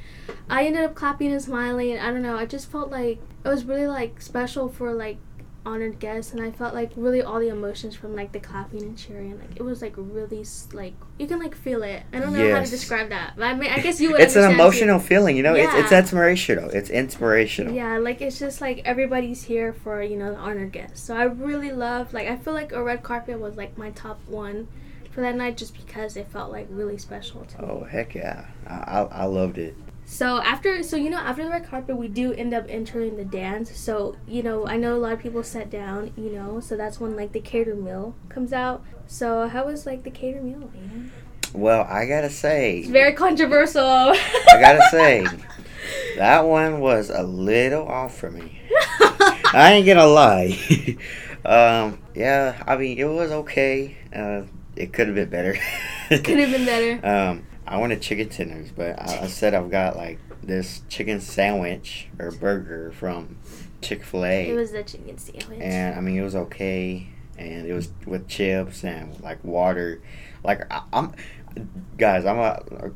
I 0.49 0.65
ended 0.65 0.83
up 0.83 0.95
clapping 0.95 1.33
and 1.33 1.41
smiling. 1.41 1.99
I 1.99 2.11
don't 2.11 2.21
know. 2.21 2.37
I 2.37 2.45
just 2.45 2.71
felt 2.71 2.91
like 2.91 3.19
it 3.43 3.47
was 3.47 3.65
really 3.65 3.87
like 3.87 4.21
special 4.21 4.69
for 4.69 4.93
like 4.93 5.17
honored 5.65 5.99
guests, 5.99 6.33
and 6.33 6.41
I 6.41 6.51
felt 6.51 6.73
like 6.73 6.91
really 6.95 7.21
all 7.21 7.39
the 7.39 7.49
emotions 7.49 7.95
from 7.95 8.15
like 8.15 8.31
the 8.31 8.39
clapping 8.39 8.81
and 8.81 8.97
cheering. 8.97 9.39
Like 9.39 9.55
it 9.55 9.63
was 9.63 9.81
like 9.81 9.93
really 9.95 10.43
like 10.73 10.93
you 11.19 11.27
can 11.27 11.39
like 11.39 11.55
feel 11.55 11.83
it. 11.83 12.03
I 12.11 12.19
don't 12.19 12.33
know 12.33 12.53
how 12.53 12.61
to 12.61 12.69
describe 12.69 13.09
that, 13.09 13.33
but 13.35 13.43
I 13.45 13.53
mean, 13.55 13.71
I 13.71 13.79
guess 13.79 14.01
you 14.01 14.11
would. 14.11 14.21
It's 14.21 14.35
an 14.35 14.43
understand, 14.43 14.57
too. 14.57 14.61
emotional 14.61 14.99
feeling, 14.99 15.37
you 15.37 15.43
know. 15.43 15.53
It's 15.55 15.73
it's 15.73 15.91
Yeah. 15.91 15.99
inspirational. 15.99 16.69
It's 16.71 16.89
inspirational. 16.89 17.73
Yeah, 17.73 17.97
like 17.99 18.21
it's 18.21 18.39
just 18.39 18.61
like 18.61 18.81
everybody's 18.85 19.43
here 19.43 19.73
for 19.73 20.01
you 20.01 20.17
know 20.17 20.31
the 20.31 20.37
honored 20.39 20.71
guests. 20.71 21.01
So 21.01 21.15
I 21.15 21.23
really 21.23 21.71
love 21.71 22.13
like 22.13 22.27
I 22.27 22.37
feel 22.37 22.53
like 22.53 22.71
a 22.71 22.81
red 22.83 23.03
carpet 23.03 23.39
was 23.39 23.55
like 23.55 23.77
my 23.77 23.91
top 23.91 24.19
one 24.27 24.67
for 25.11 25.21
that 25.21 25.35
night 25.35 25.57
just 25.57 25.75
because 25.75 26.15
it 26.15 26.27
felt 26.27 26.51
like 26.51 26.67
really 26.69 26.97
special 26.97 27.43
to 27.45 27.61
me. 27.61 27.67
Oh 27.69 27.83
heck 27.83 28.15
yeah! 28.15 28.45
I, 28.65 28.73
I, 28.73 28.99
I 29.03 29.25
loved 29.25 29.57
it. 29.57 29.75
So 30.11 30.41
after 30.41 30.83
so 30.83 30.97
you 30.97 31.09
know 31.09 31.19
after 31.19 31.45
the 31.45 31.49
red 31.49 31.65
carpet 31.65 31.95
we 31.95 32.09
do 32.09 32.33
end 32.33 32.53
up 32.53 32.65
entering 32.67 33.15
the 33.15 33.23
dance. 33.23 33.73
So 33.77 34.17
you 34.27 34.43
know 34.43 34.67
I 34.67 34.75
know 34.75 34.97
a 34.97 34.99
lot 34.99 35.13
of 35.13 35.19
people 35.19 35.41
sat 35.41 35.69
down. 35.69 36.11
You 36.17 36.33
know 36.33 36.59
so 36.59 36.75
that's 36.75 36.99
when 36.99 37.15
like 37.15 37.31
the 37.31 37.39
cater 37.39 37.75
meal 37.75 38.13
comes 38.27 38.51
out. 38.51 38.83
So 39.07 39.47
how 39.47 39.67
was 39.67 39.85
like 39.85 40.03
the 40.03 40.11
cater 40.11 40.41
meal? 40.41 40.69
Man? 40.73 41.13
Well, 41.53 41.87
I 41.89 42.07
gotta 42.07 42.29
say, 42.29 42.79
It's 42.79 42.89
very 42.89 43.13
controversial. 43.13 43.85
I 43.85 44.57
gotta 44.59 44.83
say, 44.91 45.25
that 46.17 46.41
one 46.41 46.81
was 46.81 47.09
a 47.09 47.23
little 47.23 47.87
off 47.87 48.17
for 48.17 48.29
me. 48.29 48.59
I 49.53 49.75
ain't 49.75 49.87
gonna 49.87 50.07
lie. 50.07 50.97
um, 51.45 51.99
yeah, 52.13 52.61
I 52.67 52.75
mean 52.75 52.97
it 52.97 53.05
was 53.05 53.31
okay. 53.31 53.95
Uh, 54.13 54.41
it 54.75 54.91
could 54.91 55.07
have 55.07 55.15
been 55.15 55.29
better. 55.29 55.57
Could 56.09 56.37
have 56.37 56.51
been 56.51 56.65
better. 56.65 57.07
Um, 57.07 57.45
I 57.71 57.77
wanted 57.77 58.01
chicken 58.01 58.27
tenders, 58.27 58.69
but 58.69 58.99
I, 58.99 59.21
I 59.21 59.27
said 59.27 59.53
I've 59.53 59.71
got 59.71 59.95
like 59.95 60.19
this 60.43 60.81
chicken 60.89 61.21
sandwich 61.21 62.09
or 62.19 62.29
burger 62.31 62.91
from 62.91 63.37
Chick 63.81 64.03
Fil 64.03 64.25
A. 64.25 64.49
It 64.49 64.55
was 64.55 64.73
the 64.73 64.83
chicken 64.83 65.17
sandwich. 65.17 65.61
and 65.61 65.95
I 65.95 66.01
mean 66.01 66.17
it 66.17 66.21
was 66.21 66.35
okay, 66.35 67.07
and 67.37 67.65
it 67.65 67.71
was 67.73 67.89
with 68.05 68.27
chips 68.27 68.83
and 68.83 69.17
like 69.21 69.41
water. 69.45 70.01
Like 70.43 70.69
I, 70.69 70.81
I'm, 70.91 71.13
guys, 71.97 72.25
I'm 72.25 72.39
a 72.39 72.91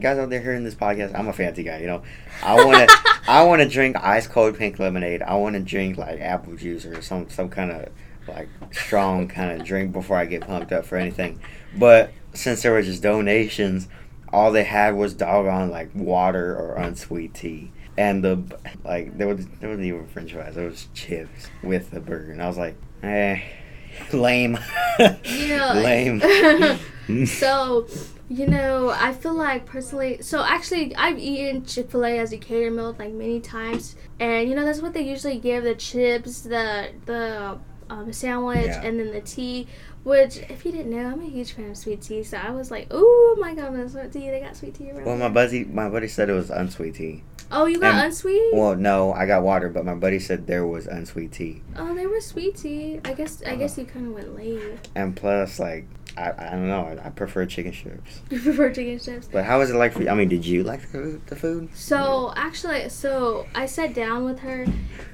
guys 0.00 0.18
out 0.18 0.30
there 0.30 0.42
hearing 0.42 0.64
this 0.64 0.74
podcast. 0.74 1.16
I'm 1.16 1.28
a 1.28 1.32
fancy 1.32 1.62
guy, 1.62 1.78
you 1.78 1.86
know. 1.86 2.02
I 2.42 2.56
want 2.56 2.88
to, 2.88 2.98
I 3.28 3.44
want 3.44 3.62
to 3.62 3.68
drink 3.68 3.96
ice 4.02 4.26
cold 4.26 4.58
pink 4.58 4.80
lemonade. 4.80 5.22
I 5.22 5.36
want 5.36 5.54
to 5.54 5.60
drink 5.60 5.96
like 5.96 6.18
apple 6.20 6.56
juice 6.56 6.84
or 6.86 7.00
some 7.02 7.30
some 7.30 7.50
kind 7.50 7.70
of 7.70 7.88
like 8.26 8.48
strong 8.72 9.28
kind 9.28 9.60
of 9.60 9.64
drink 9.64 9.92
before 9.92 10.16
I 10.16 10.24
get 10.24 10.44
pumped 10.44 10.72
up 10.72 10.84
for 10.86 10.96
anything. 10.96 11.40
But 11.76 12.10
since 12.34 12.62
there 12.62 12.72
were 12.72 12.82
just 12.82 13.00
donations, 13.00 13.86
all 14.32 14.52
they 14.52 14.64
had 14.64 14.94
was 14.94 15.14
doggone 15.14 15.70
like 15.70 15.90
water 15.94 16.56
or 16.56 16.74
unsweet 16.74 17.34
tea. 17.34 17.70
And 17.96 18.22
the 18.22 18.42
like 18.84 19.18
there 19.18 19.26
was 19.26 19.46
there 19.60 19.68
wasn't 19.68 19.86
even 19.86 20.06
French 20.06 20.32
fries. 20.32 20.54
There 20.54 20.66
was 20.66 20.86
chips 20.94 21.48
with 21.62 21.90
the 21.90 22.00
burger, 22.00 22.30
and 22.30 22.40
I 22.40 22.46
was 22.46 22.56
like, 22.56 22.76
eh, 23.02 23.40
lame, 24.12 24.58
lame. 25.24 26.20
so, 27.26 27.86
you 28.28 28.46
know, 28.46 28.90
I 28.90 29.12
feel 29.12 29.34
like 29.34 29.64
personally, 29.64 30.20
so 30.20 30.44
actually, 30.44 30.94
I've 30.94 31.18
eaten 31.18 31.64
Chick 31.64 31.90
fil 31.90 32.04
A 32.04 32.18
as 32.18 32.32
a 32.32 32.38
cater 32.38 32.70
meal 32.70 32.94
like 32.98 33.12
many 33.12 33.40
times. 33.40 33.96
And, 34.20 34.48
you 34.48 34.54
know, 34.54 34.64
that's 34.64 34.80
what 34.80 34.92
they 34.92 35.02
usually 35.02 35.38
give 35.38 35.64
the 35.64 35.74
chips, 35.74 36.42
the, 36.42 36.90
the, 37.06 37.58
um, 37.90 38.12
sandwich, 38.12 38.66
Yeah. 38.66 38.82
and 38.82 38.98
then 38.98 39.12
the 39.12 39.20
tea. 39.20 39.66
Which, 40.04 40.38
if 40.48 40.64
you 40.64 40.72
didn't 40.72 40.90
know, 40.90 41.06
I'm 41.06 41.20
a 41.20 41.26
huge 41.28 41.52
fan 41.52 41.70
of 41.70 41.76
sweet 41.76 42.00
tea. 42.00 42.22
So 42.22 42.38
I 42.38 42.50
was 42.50 42.70
like, 42.70 42.86
oh 42.90 43.36
my 43.38 43.54
god, 43.54 43.74
that's 43.74 43.92
sweet 43.92 44.12
tea. 44.12 44.30
They 44.30 44.40
got 44.40 44.56
sweet 44.56 44.74
tea 44.74 44.90
around. 44.90 45.04
well, 45.04 45.16
my 45.16 45.28
buddy 45.28 45.64
my 45.64 45.88
buddy 45.90 46.08
said 46.08 46.30
it 46.30 46.34
was 46.34 46.50
unsweet 46.50 46.94
tea. 46.94 47.24
oh, 47.50 47.66
you 47.66 47.78
got 47.78 47.94
and- 47.94 48.06
unsweet? 48.06 48.54
Well, 48.54 48.74
no, 48.76 49.12
I 49.12 49.26
got 49.26 49.42
water, 49.42 49.68
but 49.68 49.84
my 49.84 49.94
buddy 49.94 50.18
said 50.18 50.46
there 50.46 50.66
was 50.66 50.86
unsweet 50.86 51.32
tea. 51.32 51.62
oh, 51.76 51.94
they 51.94 52.06
were 52.06 52.20
sweet 52.20 52.56
tea. 52.56 53.00
I 53.04 53.12
guess, 53.12 53.42
I 53.42 53.48
Uh-huh. 53.50 53.56
guess 53.56 53.76
you 53.76 53.84
kind 53.84 54.06
of 54.06 54.14
went 54.14 54.34
late. 54.36 54.60
And 54.94 55.14
plus, 55.16 55.58
like, 55.58 55.86
I, 56.18 56.48
I 56.48 56.50
don't 56.50 56.68
know, 56.68 56.82
I, 56.82 57.06
I 57.06 57.10
prefer 57.10 57.46
chicken 57.46 57.72
strips. 57.72 58.20
You 58.30 58.40
prefer 58.40 58.72
chicken 58.72 58.98
strips? 58.98 59.28
But 59.30 59.44
how 59.44 59.58
was 59.58 59.70
it 59.70 59.76
like 59.76 59.92
for 59.92 60.02
you? 60.02 60.08
I 60.08 60.14
mean, 60.14 60.28
did 60.28 60.44
you 60.44 60.64
like 60.64 60.90
the, 60.90 61.20
the 61.26 61.36
food? 61.36 61.70
So 61.74 62.32
actually, 62.36 62.88
so 62.88 63.46
I 63.54 63.66
sat 63.66 63.94
down 63.94 64.24
with 64.24 64.40
her, 64.40 64.66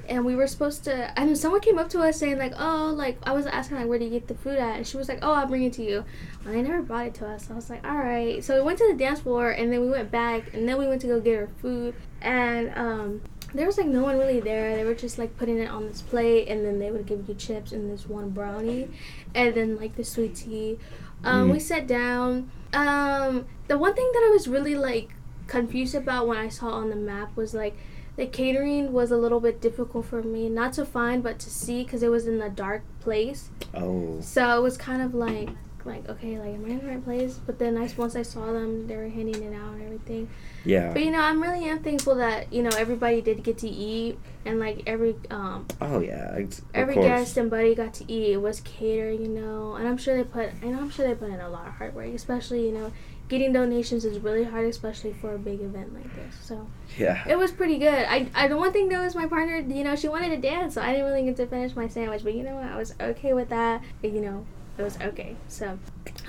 and 0.09 0.25
we 0.25 0.35
were 0.35 0.47
supposed 0.47 0.85
to. 0.85 1.19
I 1.19 1.25
mean, 1.25 1.37
someone 1.37 1.61
came 1.61 1.79
up 1.79 1.89
to 1.91 2.01
us 2.01 2.19
saying 2.19 2.39
like, 2.39 2.55
"Oh, 2.59 2.93
like 2.95 3.19
I 3.25 3.33
was 3.33 3.47
asking 3.47 3.77
like, 3.77 3.87
where 3.87 3.99
do 3.99 4.05
you 4.07 4.11
get 4.11 4.29
the 4.29 4.35
food 4.35 4.59
at?" 4.59 4.77
And 4.77 4.87
she 4.87 4.97
was 4.97 5.09
like, 5.09 5.19
"Oh, 5.23 5.33
I'll 5.33 5.47
bring 5.47 5.65
it 5.65 5.73
to 5.75 5.85
you." 5.85 6.05
Well, 6.45 6.55
they 6.55 6.63
never 6.63 6.83
brought 6.83 7.07
it 7.07 7.15
to 7.15 7.27
us. 7.29 7.47
So 7.47 7.53
I 7.53 7.57
was 7.57 7.69
like, 7.71 7.87
"All 7.87 7.97
right." 7.99 8.43
So 8.43 8.57
we 8.57 8.63
went 8.63 8.79
to 8.79 8.89
the 8.91 8.99
dance 8.99 9.21
floor, 9.21 9.51
and 9.51 9.73
then 9.73 9.81
we 9.83 9.89
went 9.91 10.11
back, 10.11 10.55
and 10.55 10.69
then 10.69 10.79
we 10.79 10.87
went 10.87 11.01
to 11.03 11.07
go 11.07 11.21
get 11.21 11.37
her 11.37 11.49
food, 11.61 11.95
and 12.23 12.73
um. 12.77 13.21
There 13.55 13.67
was 13.67 13.79
like 13.79 13.87
no 13.87 14.03
one 14.03 14.19
really 14.19 14.41
there. 14.41 14.75
They 14.77 14.85
were 14.85 14.95
just 14.95 15.17
like 15.17 15.37
putting 15.37 15.59
it 15.59 15.69
on 15.71 15.87
this 15.89 16.03
plate, 16.03 16.49
and 16.49 16.65
then 16.67 16.79
they 16.81 16.91
would 16.91 17.07
give 17.07 17.29
you 17.29 17.35
chips 17.35 17.73
and 17.73 17.91
this 17.91 18.09
one 18.09 18.31
brownie, 18.31 18.89
and 19.35 19.55
then 19.55 19.77
like 19.77 19.95
the 19.97 20.05
sweet 20.05 20.35
tea. 20.37 20.79
Um, 21.23 21.49
Mm. 21.49 21.53
We 21.53 21.61
sat 21.61 21.87
down. 21.87 22.51
Um, 22.73 23.47
the 23.69 23.79
one 23.79 23.95
thing 23.95 24.11
that 24.13 24.25
I 24.27 24.31
was 24.33 24.49
really 24.49 24.75
like 24.75 25.11
confused 25.47 25.95
about 25.95 26.27
when 26.27 26.37
I 26.37 26.49
saw 26.49 26.71
on 26.71 26.91
the 26.91 26.97
map 26.97 27.37
was 27.37 27.55
like 27.55 27.77
the 28.17 28.27
catering 28.27 28.93
was 28.93 29.11
a 29.11 29.17
little 29.17 29.41
bit 29.41 29.61
difficult 29.61 30.07
for 30.07 30.23
me 30.23 30.49
not 30.49 30.73
to 30.75 30.85
find 30.87 31.23
but 31.23 31.39
to 31.41 31.51
see 31.51 31.85
because 31.85 32.03
it 32.03 32.09
was 32.11 32.27
in 32.27 32.41
a 32.41 32.49
dark 32.49 32.83
place 33.01 33.51
Oh, 33.75 34.21
so 34.21 34.57
it 34.59 34.63
was 34.63 34.77
kind 34.79 35.03
of 35.03 35.15
like 35.15 35.51
like 35.87 36.09
okay 36.09 36.39
like 36.39 36.55
am 36.55 36.65
i 36.65 36.69
in 36.71 36.79
the 36.79 36.87
right 36.87 37.05
place 37.05 37.41
but 37.47 37.59
then 37.59 37.77
I, 37.77 37.91
once 37.97 38.17
i 38.17 38.23
saw 38.23 38.53
them 38.53 38.87
they 38.87 38.97
were 38.97 39.09
handing 39.09 39.43
it 39.43 39.55
out 39.55 39.75
and 39.75 39.83
everything 39.83 40.29
yeah. 40.65 40.93
but 40.93 41.03
you 41.05 41.11
know 41.11 41.21
i'm 41.21 41.43
really 41.43 41.65
am 41.69 41.81
thankful 41.81 42.15
that 42.17 42.53
you 42.53 42.63
know 42.63 42.71
everybody 42.77 43.21
did 43.21 43.43
get 43.43 43.59
to 43.59 43.69
eat 43.69 44.19
and 44.47 44.59
like 44.59 44.83
every 44.87 45.17
um 45.31 45.67
Oh, 45.81 46.01
yeah. 46.01 46.37
Of 46.37 46.61
every 46.75 46.95
guest 46.97 47.37
and 47.37 47.51
buddy 47.51 47.75
got 47.75 47.95
to 47.95 48.13
eat. 48.13 48.33
It 48.33 48.37
was 48.43 48.61
catered, 48.61 49.19
you 49.21 49.29
know, 49.29 49.75
and 49.77 49.89
I'm 49.89 49.97
sure 49.97 50.17
they 50.17 50.25
put, 50.25 50.51
and 50.63 50.77
I'm 50.77 50.91
sure 50.91 51.07
they 51.07 51.15
put 51.15 51.31
in 51.31 51.41
a 51.41 51.49
lot 51.49 51.67
of 51.67 51.75
hard 51.75 51.95
work. 51.95 52.09
Especially, 52.09 52.67
you 52.67 52.73
know, 52.73 52.93
getting 53.29 53.53
donations 53.53 54.05
is 54.05 54.19
really 54.19 54.45
hard, 54.45 54.67
especially 54.67 55.13
for 55.15 55.35
a 55.35 55.39
big 55.39 55.61
event 55.63 55.95
like 55.95 56.15
this. 56.15 56.35
So 56.43 56.67
Yeah. 56.99 57.27
it 57.27 57.39
was 57.39 57.53
pretty 57.53 57.79
good. 57.79 58.05
I, 58.07 58.29
I 58.35 58.49
the 58.49 58.57
one 58.57 58.73
thing 58.73 58.89
though 58.91 59.03
is 59.03 59.15
my 59.15 59.27
partner, 59.27 59.57
you 59.61 59.83
know, 59.85 59.97
she 59.97 60.09
wanted 60.09 60.29
to 60.31 60.37
dance, 60.37 60.75
so 60.75 60.83
I 60.83 60.93
didn't 60.93 61.07
really 61.07 61.25
get 61.25 61.37
to 61.37 61.47
finish 61.47 61.75
my 61.75 61.89
sandwich. 61.89 62.23
But 62.23 62.35
you 62.35 62.43
know 62.43 62.57
what, 62.57 62.67
I 62.67 62.77
was 62.77 62.95
okay 63.01 63.33
with 63.33 63.49
that. 63.49 63.83
You 64.03 64.21
know, 64.21 64.47
it 64.79 64.83
was 64.83 64.99
okay. 65.01 65.37
So 65.49 65.79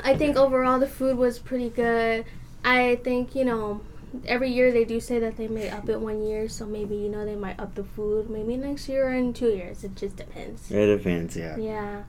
I 0.04 0.16
think 0.16 0.38
overall 0.38 0.80
the 0.80 0.88
food 0.88 1.18
was 1.18 1.40
pretty 1.40 1.70
good. 1.70 2.26
I 2.64 2.96
think 3.04 3.36
you 3.36 3.46
know. 3.46 3.82
Every 4.28 4.50
year 4.50 4.72
they 4.72 4.86
do 4.86 5.02
say 5.02 5.20
that 5.20 5.36
they 5.36 5.50
may 5.50 5.70
up 5.70 5.90
it 5.90 6.00
one 6.00 6.24
year, 6.26 6.48
so 6.48 6.66
maybe 6.66 6.96
you 6.96 7.10
know 7.10 7.26
they 7.26 7.36
might 7.36 7.60
up 7.60 7.76
the 7.76 7.84
food 7.84 8.30
maybe 8.30 8.56
next 8.56 8.88
year 8.88 9.10
or 9.10 9.14
in 9.14 9.34
two 9.34 9.50
years. 9.50 9.84
It 9.84 9.96
just 9.96 10.16
depends. 10.16 10.72
It 10.72 10.86
depends, 10.98 11.36
yeah. 11.36 11.58
Yeah. 11.58 12.04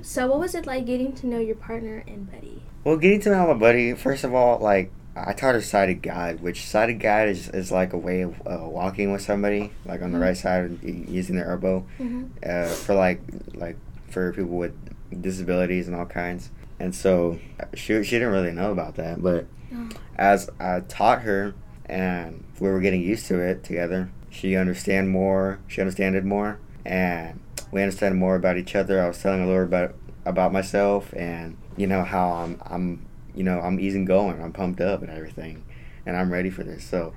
So, 0.00 0.26
what 0.26 0.40
was 0.40 0.56
it 0.56 0.66
like 0.66 0.86
getting 0.86 1.12
to 1.12 1.26
know 1.28 1.38
your 1.38 1.54
partner 1.54 2.02
and 2.08 2.28
buddy? 2.28 2.62
Well, 2.82 2.96
getting 2.96 3.20
to 3.20 3.30
know 3.30 3.46
my 3.46 3.54
buddy, 3.54 3.92
first 3.94 4.24
of 4.24 4.34
all, 4.34 4.58
like, 4.58 4.90
I 5.14 5.34
taught 5.34 5.54
her 5.54 5.60
sighted 5.60 6.02
guide, 6.02 6.40
which 6.40 6.66
sighted 6.66 6.98
guide 6.98 7.28
is, 7.28 7.48
is 7.50 7.70
like 7.70 7.92
a 7.92 7.98
way 7.98 8.22
of 8.22 8.34
uh, 8.44 8.66
walking 8.66 9.12
with 9.12 9.22
somebody, 9.22 9.70
like 9.84 10.02
on 10.02 10.10
the 10.10 10.18
Mhm. 10.18 10.22
right 10.22 10.36
side, 10.36 10.78
using 10.82 11.36
their 11.36 11.48
elbow, 11.52 11.86
Mm-hmm. 12.00 12.24
uh, 12.44 12.66
for 12.74 12.94
like, 12.96 13.20
like 13.54 13.76
for 14.10 14.32
people 14.32 14.56
with 14.56 14.74
disabilities 15.20 15.86
and 15.88 15.96
all 15.96 16.06
kinds. 16.06 16.50
And 16.80 16.94
so 16.94 17.38
she, 17.74 18.02
she 18.02 18.16
didn't 18.16 18.32
really 18.32 18.52
know 18.52 18.72
about 18.72 18.96
that, 18.96 19.22
but 19.22 19.46
Oh. 19.74 19.88
as 20.16 20.50
I 20.60 20.80
taught 20.80 21.22
her 21.22 21.54
and 21.86 22.44
we 22.60 22.68
were 22.68 22.80
getting 22.80 23.00
used 23.00 23.26
to 23.28 23.40
it 23.40 23.64
together, 23.64 24.10
she 24.28 24.54
understand 24.56 25.08
more. 25.10 25.60
She 25.66 25.80
understood 25.80 26.24
more, 26.24 26.58
and 26.84 27.40
we 27.70 27.82
understand 27.82 28.16
more 28.16 28.36
about 28.36 28.56
each 28.58 28.74
other. 28.74 29.02
I 29.02 29.08
was 29.08 29.20
telling 29.22 29.42
a 29.42 29.46
little 29.46 29.62
about 29.64 29.94
about 30.26 30.52
myself, 30.52 31.12
and 31.16 31.56
you 31.76 31.86
know 31.86 32.02
how 32.04 32.32
I'm 32.32 32.60
I'm 32.66 33.06
you 33.34 33.44
know 33.44 33.60
I'm 33.60 33.80
easy 33.80 34.04
going. 34.04 34.42
I'm 34.42 34.52
pumped 34.52 34.80
up 34.80 35.00
and 35.02 35.10
everything, 35.10 35.64
and 36.06 36.16
I'm 36.16 36.30
ready 36.32 36.50
for 36.50 36.62
this. 36.64 36.84
So, 36.84 37.14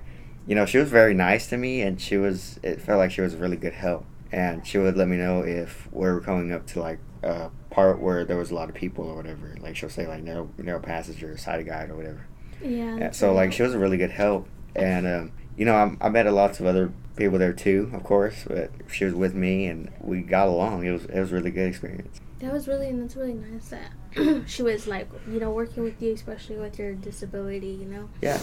you 0.47 0.55
know, 0.55 0.65
she 0.65 0.77
was 0.77 0.89
very 0.89 1.13
nice 1.13 1.47
to 1.47 1.57
me, 1.57 1.81
and 1.81 1.99
she 2.01 2.15
was. 2.17 2.59
It 2.63 2.81
felt 2.81 2.99
like 2.99 3.11
she 3.11 3.21
was 3.21 3.35
really 3.35 3.57
good 3.57 3.73
help, 3.73 4.05
and 4.31 4.65
she 4.65 4.77
would 4.77 4.95
let 4.97 5.07
me 5.09 5.17
know 5.17 5.41
if 5.41 5.87
we 5.91 6.05
were 6.05 6.21
coming 6.21 6.51
up 6.53 6.65
to 6.67 6.81
like 6.81 6.99
a 7.25 7.51
part 7.69 7.99
where 7.99 8.23
there 8.23 8.37
was 8.37 8.51
a 8.51 8.55
lot 8.55 8.69
of 8.69 8.75
people 8.75 9.05
or 9.05 9.15
whatever. 9.15 9.55
Like 9.59 9.75
she'll 9.75 9.89
say 9.89 10.07
like 10.07 10.23
narrow 10.23 10.49
narrow 10.57 10.79
passage 10.79 11.23
or 11.23 11.37
sighted 11.37 11.65
guide 11.65 11.89
or 11.89 11.95
whatever. 11.95 12.27
Yeah. 12.61 12.97
Yeah, 12.97 13.11
so 13.11 13.33
like 13.33 13.51
she 13.51 13.63
was 13.63 13.73
a 13.73 13.79
really 13.79 13.97
good 13.97 14.11
help, 14.11 14.47
and 14.75 15.07
um, 15.07 15.31
you 15.57 15.65
know 15.65 15.75
I, 15.75 16.05
I 16.05 16.09
met 16.09 16.31
lots 16.31 16.59
of 16.59 16.65
other 16.65 16.91
people 17.15 17.39
there 17.39 17.53
too, 17.53 17.91
of 17.93 18.03
course. 18.03 18.45
But 18.47 18.71
she 18.91 19.05
was 19.05 19.13
with 19.13 19.33
me, 19.33 19.65
and 19.65 19.91
we 19.99 20.21
got 20.21 20.47
along. 20.47 20.85
It 20.85 20.91
was 20.91 21.05
it 21.05 21.19
was 21.19 21.31
a 21.31 21.35
really 21.35 21.51
good 21.51 21.67
experience. 21.67 22.21
That 22.39 22.53
was 22.53 22.67
really, 22.67 22.87
and 22.87 23.01
that's 23.01 23.15
really 23.15 23.33
nice 23.33 23.69
that 23.69 23.91
she 24.45 24.63
was 24.63 24.87
like, 24.87 25.09
you 25.29 25.39
know, 25.39 25.51
working 25.51 25.83
with 25.83 26.01
you, 26.01 26.13
especially 26.13 26.57
with 26.57 26.79
your 26.79 26.93
disability, 26.93 27.67
you 27.67 27.85
know. 27.85 28.09
Yeah, 28.21 28.39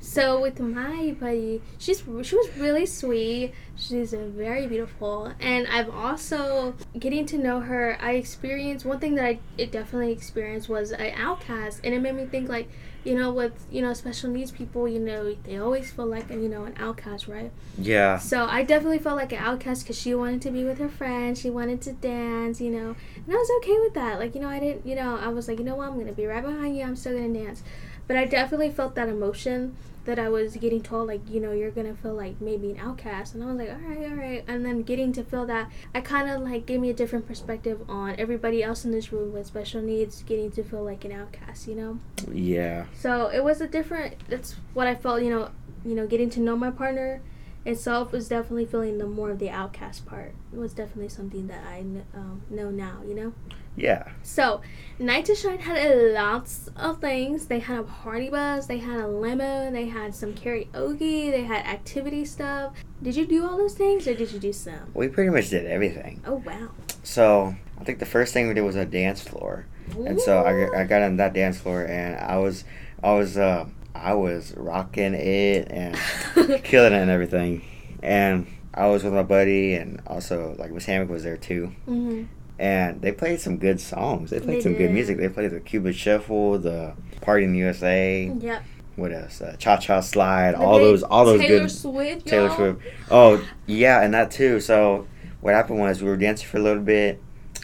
So 0.00 0.40
with 0.40 0.60
my 0.60 1.14
buddy, 1.20 1.60
she's 1.78 1.98
she 2.22 2.34
was 2.36 2.48
really 2.58 2.86
sweet. 2.86 3.52
She's 3.76 4.12
very 4.12 4.66
beautiful, 4.66 5.32
and 5.40 5.66
I've 5.68 5.90
also 5.90 6.74
getting 6.98 7.26
to 7.26 7.38
know 7.38 7.60
her. 7.60 7.96
I 8.00 8.12
experienced 8.12 8.84
one 8.86 8.98
thing 8.98 9.14
that 9.16 9.24
I 9.24 9.38
it 9.58 9.70
definitely 9.72 10.12
experienced 10.12 10.68
was 10.68 10.92
an 10.92 11.12
outcast, 11.16 11.80
and 11.84 11.94
it 11.94 12.00
made 12.00 12.14
me 12.14 12.24
think 12.26 12.48
like, 12.48 12.68
you 13.04 13.14
know, 13.14 13.32
with 13.32 13.52
you 13.70 13.80
know 13.82 13.92
special 13.94 14.30
needs 14.30 14.50
people, 14.50 14.88
you 14.88 14.98
know, 14.98 15.34
they 15.44 15.58
always 15.58 15.90
feel 15.90 16.06
like 16.06 16.30
you 16.30 16.48
know 16.48 16.64
an 16.64 16.74
outcast, 16.78 17.28
right? 17.28 17.50
yeah, 17.78 18.18
So 18.18 18.44
I 18.46 18.62
definitely 18.62 18.98
felt 18.98 19.16
like 19.16 19.32
an 19.32 19.38
outcast 19.38 19.84
because 19.84 19.98
she 19.98 20.14
wanted 20.14 20.42
to 20.42 20.50
be 20.50 20.64
with 20.64 20.78
her 20.78 20.88
friends. 20.88 21.40
She 21.40 21.48
wanted 21.50 21.80
to 21.82 21.92
dance, 21.92 22.60
you 22.60 22.70
know, 22.70 22.96
and 23.16 23.26
I 23.28 23.32
was 23.34 23.50
okay 23.62 23.78
with 23.80 23.94
that. 23.94 24.18
Like, 24.18 24.34
you 24.34 24.40
know, 24.42 24.48
I 24.48 24.58
didn't, 24.60 24.86
you 24.86 24.94
know, 24.96 25.09
I 25.16 25.28
was 25.28 25.48
like, 25.48 25.58
you 25.58 25.64
know 25.64 25.76
what, 25.76 25.88
I'm 25.88 25.98
gonna 25.98 26.12
be 26.12 26.26
right 26.26 26.42
behind 26.42 26.76
you. 26.76 26.84
I'm 26.84 26.96
still 26.96 27.14
gonna 27.14 27.32
dance, 27.32 27.62
but 28.06 28.16
I 28.16 28.24
definitely 28.24 28.70
felt 28.70 28.94
that 28.94 29.08
emotion 29.08 29.76
that 30.06 30.18
I 30.18 30.30
was 30.30 30.56
getting 30.56 30.82
told, 30.82 31.08
like, 31.08 31.20
you 31.28 31.40
know, 31.40 31.52
you're 31.52 31.70
gonna 31.70 31.94
feel 31.94 32.14
like 32.14 32.40
maybe 32.40 32.70
an 32.70 32.78
outcast, 32.78 33.34
and 33.34 33.44
I 33.44 33.46
was 33.46 33.56
like, 33.56 33.68
all 33.68 33.76
right, 33.88 34.10
all 34.10 34.16
right, 34.16 34.44
and 34.48 34.64
then 34.64 34.82
getting 34.82 35.12
to 35.12 35.22
feel 35.22 35.44
that, 35.46 35.70
I 35.94 36.00
kind 36.00 36.30
of 36.30 36.40
like 36.40 36.64
gave 36.66 36.80
me 36.80 36.90
a 36.90 36.94
different 36.94 37.26
perspective 37.26 37.82
on 37.88 38.14
everybody 38.18 38.62
else 38.62 38.84
in 38.84 38.92
this 38.92 39.12
room 39.12 39.32
with 39.32 39.46
special 39.46 39.82
needs, 39.82 40.22
getting 40.22 40.50
to 40.52 40.64
feel 40.64 40.82
like 40.82 41.04
an 41.04 41.12
outcast, 41.12 41.68
you 41.68 41.74
know. 41.74 41.98
yeah, 42.32 42.86
So 42.94 43.26
it 43.28 43.44
was 43.44 43.60
a 43.60 43.68
different. 43.68 44.14
That's 44.28 44.56
what 44.72 44.86
I 44.86 44.94
felt. 44.94 45.22
You 45.22 45.30
know, 45.30 45.50
you 45.84 45.94
know, 45.94 46.06
getting 46.06 46.30
to 46.30 46.40
know 46.40 46.56
my 46.56 46.70
partner 46.70 47.20
itself 47.66 48.10
was 48.10 48.26
definitely 48.28 48.64
feeling 48.64 48.96
the 48.96 49.06
more 49.06 49.30
of 49.30 49.38
the 49.38 49.50
outcast 49.50 50.06
part. 50.06 50.34
It 50.52 50.58
was 50.58 50.72
definitely 50.72 51.10
something 51.10 51.46
that 51.48 51.62
I 51.66 51.80
um, 52.14 52.42
know 52.48 52.70
now. 52.70 53.00
You 53.06 53.14
know. 53.14 53.32
Yeah. 53.76 54.08
So, 54.22 54.60
Night 54.98 55.24
to 55.26 55.34
Shine 55.34 55.58
had 55.60 55.78
a 55.78 56.12
lots 56.12 56.68
of 56.76 57.00
things. 57.00 57.46
They 57.46 57.58
had 57.60 57.78
a 57.78 57.82
party 57.84 58.28
bus. 58.28 58.66
They 58.66 58.78
had 58.78 59.00
a 59.00 59.08
limo. 59.08 59.70
They 59.70 59.86
had 59.86 60.14
some 60.14 60.34
karaoke. 60.34 61.30
They 61.30 61.42
had 61.44 61.64
activity 61.66 62.24
stuff. 62.24 62.74
Did 63.02 63.16
you 63.16 63.26
do 63.26 63.46
all 63.46 63.56
those 63.56 63.74
things, 63.74 64.06
or 64.06 64.14
did 64.14 64.30
you 64.32 64.38
do 64.38 64.52
some? 64.52 64.90
We 64.94 65.08
pretty 65.08 65.30
much 65.30 65.48
did 65.50 65.66
everything. 65.66 66.20
Oh 66.26 66.42
wow. 66.44 66.68
So 67.02 67.54
I 67.80 67.84
think 67.84 67.98
the 67.98 68.06
first 68.06 68.34
thing 68.34 68.48
we 68.48 68.54
did 68.54 68.60
was 68.62 68.76
a 68.76 68.84
dance 68.84 69.22
floor, 69.22 69.64
and 69.96 70.20
so 70.20 70.44
I, 70.44 70.66
got- 70.66 70.74
I 70.76 70.84
got 70.84 71.02
on 71.02 71.16
that 71.16 71.32
dance 71.32 71.58
floor, 71.58 71.82
and 71.84 72.16
I 72.16 72.36
was 72.36 72.64
I 73.02 73.12
was 73.14 73.38
uh, 73.38 73.64
I 73.94 74.12
was 74.12 74.52
rocking 74.54 75.14
it 75.14 75.68
and 75.70 75.96
killing 76.62 76.92
it 76.92 77.00
and 77.00 77.10
everything, 77.10 77.62
and 78.02 78.46
I 78.74 78.88
was 78.88 79.02
with 79.02 79.14
my 79.14 79.22
buddy, 79.22 79.74
and 79.74 80.02
also 80.06 80.54
like 80.58 80.72
Miss 80.72 80.84
Hammock 80.84 81.08
was 81.08 81.22
there 81.24 81.38
too. 81.38 81.68
hmm 81.86 82.24
and 82.60 83.00
they 83.00 83.10
played 83.10 83.40
some 83.40 83.56
good 83.56 83.80
songs. 83.80 84.28
They 84.28 84.38
played 84.38 84.58
They 84.58 84.60
some 84.60 84.74
good 84.74 84.90
music. 84.92 85.16
They 85.16 85.30
played 85.30 85.50
the 85.50 85.60
Cupid 85.60 85.96
Shuffle, 85.96 86.58
the 86.58 86.92
Party 87.22 87.44
in 87.44 87.52
the 87.52 87.58
USA. 87.58 88.30
Yep. 88.38 88.62
What 88.96 89.12
else? 89.12 89.40
Uh, 89.40 89.56
Cha 89.58 89.78
Cha 89.78 90.00
Slide. 90.00 90.54
All 90.54 90.78
those, 90.78 91.02
all 91.02 91.24
those 91.24 91.40
Taylor 91.40 91.60
good 91.60 91.70
Swift. 91.70 92.26
Taylor 92.26 92.48
y'all. 92.48 92.56
Swift. 92.56 92.80
Oh 93.10 93.42
yeah, 93.66 94.02
and 94.02 94.12
that 94.12 94.30
too. 94.30 94.60
So 94.60 95.08
what 95.40 95.54
happened 95.54 95.80
was 95.80 96.02
we 96.02 96.10
were 96.10 96.18
dancing 96.18 96.46
for 96.46 96.58
a 96.58 96.62
little 96.62 96.82
bit, 96.82 97.18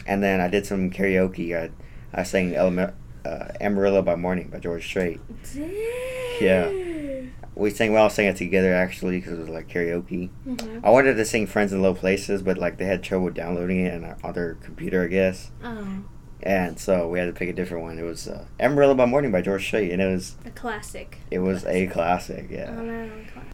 and 0.07 0.23
then 0.23 0.41
I 0.41 0.47
did 0.47 0.65
some 0.65 0.89
karaoke. 0.89 1.55
I 1.55 1.69
I 2.11 2.23
sang 2.23 2.53
Eleme- 2.53 2.93
uh, 3.23 3.47
Amarillo 3.61 4.01
by 4.01 4.15
Morning 4.15 4.47
by 4.47 4.57
George 4.57 4.83
Strait. 4.83 5.19
Dang. 5.53 5.71
Yeah. 6.41 6.71
We 7.57 7.69
sang, 7.71 7.91
we 7.91 7.97
all 7.97 8.09
sang 8.09 8.27
it 8.27 8.35
together 8.37 8.73
actually 8.73 9.17
because 9.19 9.33
it 9.33 9.39
was 9.39 9.49
like 9.49 9.67
karaoke. 9.67 10.29
Mhm. 10.47 10.81
I 10.83 10.89
wanted 10.89 11.15
to 11.15 11.25
sing 11.25 11.47
Friends 11.47 11.73
in 11.73 11.81
Low 11.81 11.93
Places, 11.93 12.41
but 12.41 12.57
like 12.57 12.77
they 12.77 12.85
had 12.85 13.01
trouble 13.03 13.29
downloading 13.31 13.85
it 13.85 13.93
on 13.95 14.03
our 14.03 14.17
other 14.23 14.57
computer, 14.61 15.03
I 15.03 15.07
guess. 15.07 15.51
Oh, 15.63 16.03
And 16.43 16.77
so 16.79 17.09
we 17.09 17.17
had 17.19 17.25
to 17.25 17.33
pick 17.33 17.49
a 17.49 17.53
different 17.53 17.83
one. 17.83 17.97
It 17.97 18.03
was 18.03 18.27
uh, 18.27 18.45
Amarillo 18.59 18.93
by 18.93 19.05
Morning 19.05 19.31
by 19.31 19.41
George 19.41 19.65
Strait, 19.65 19.91
and 19.91 19.99
it 20.01 20.05
was 20.05 20.35
a 20.45 20.51
classic. 20.51 21.17
it 21.31 21.39
was 21.39 21.65
a 21.65 21.87
classic. 21.87 22.47
Oh, 22.51 22.53
Yeah. 22.53 22.71
no. 22.71 23.09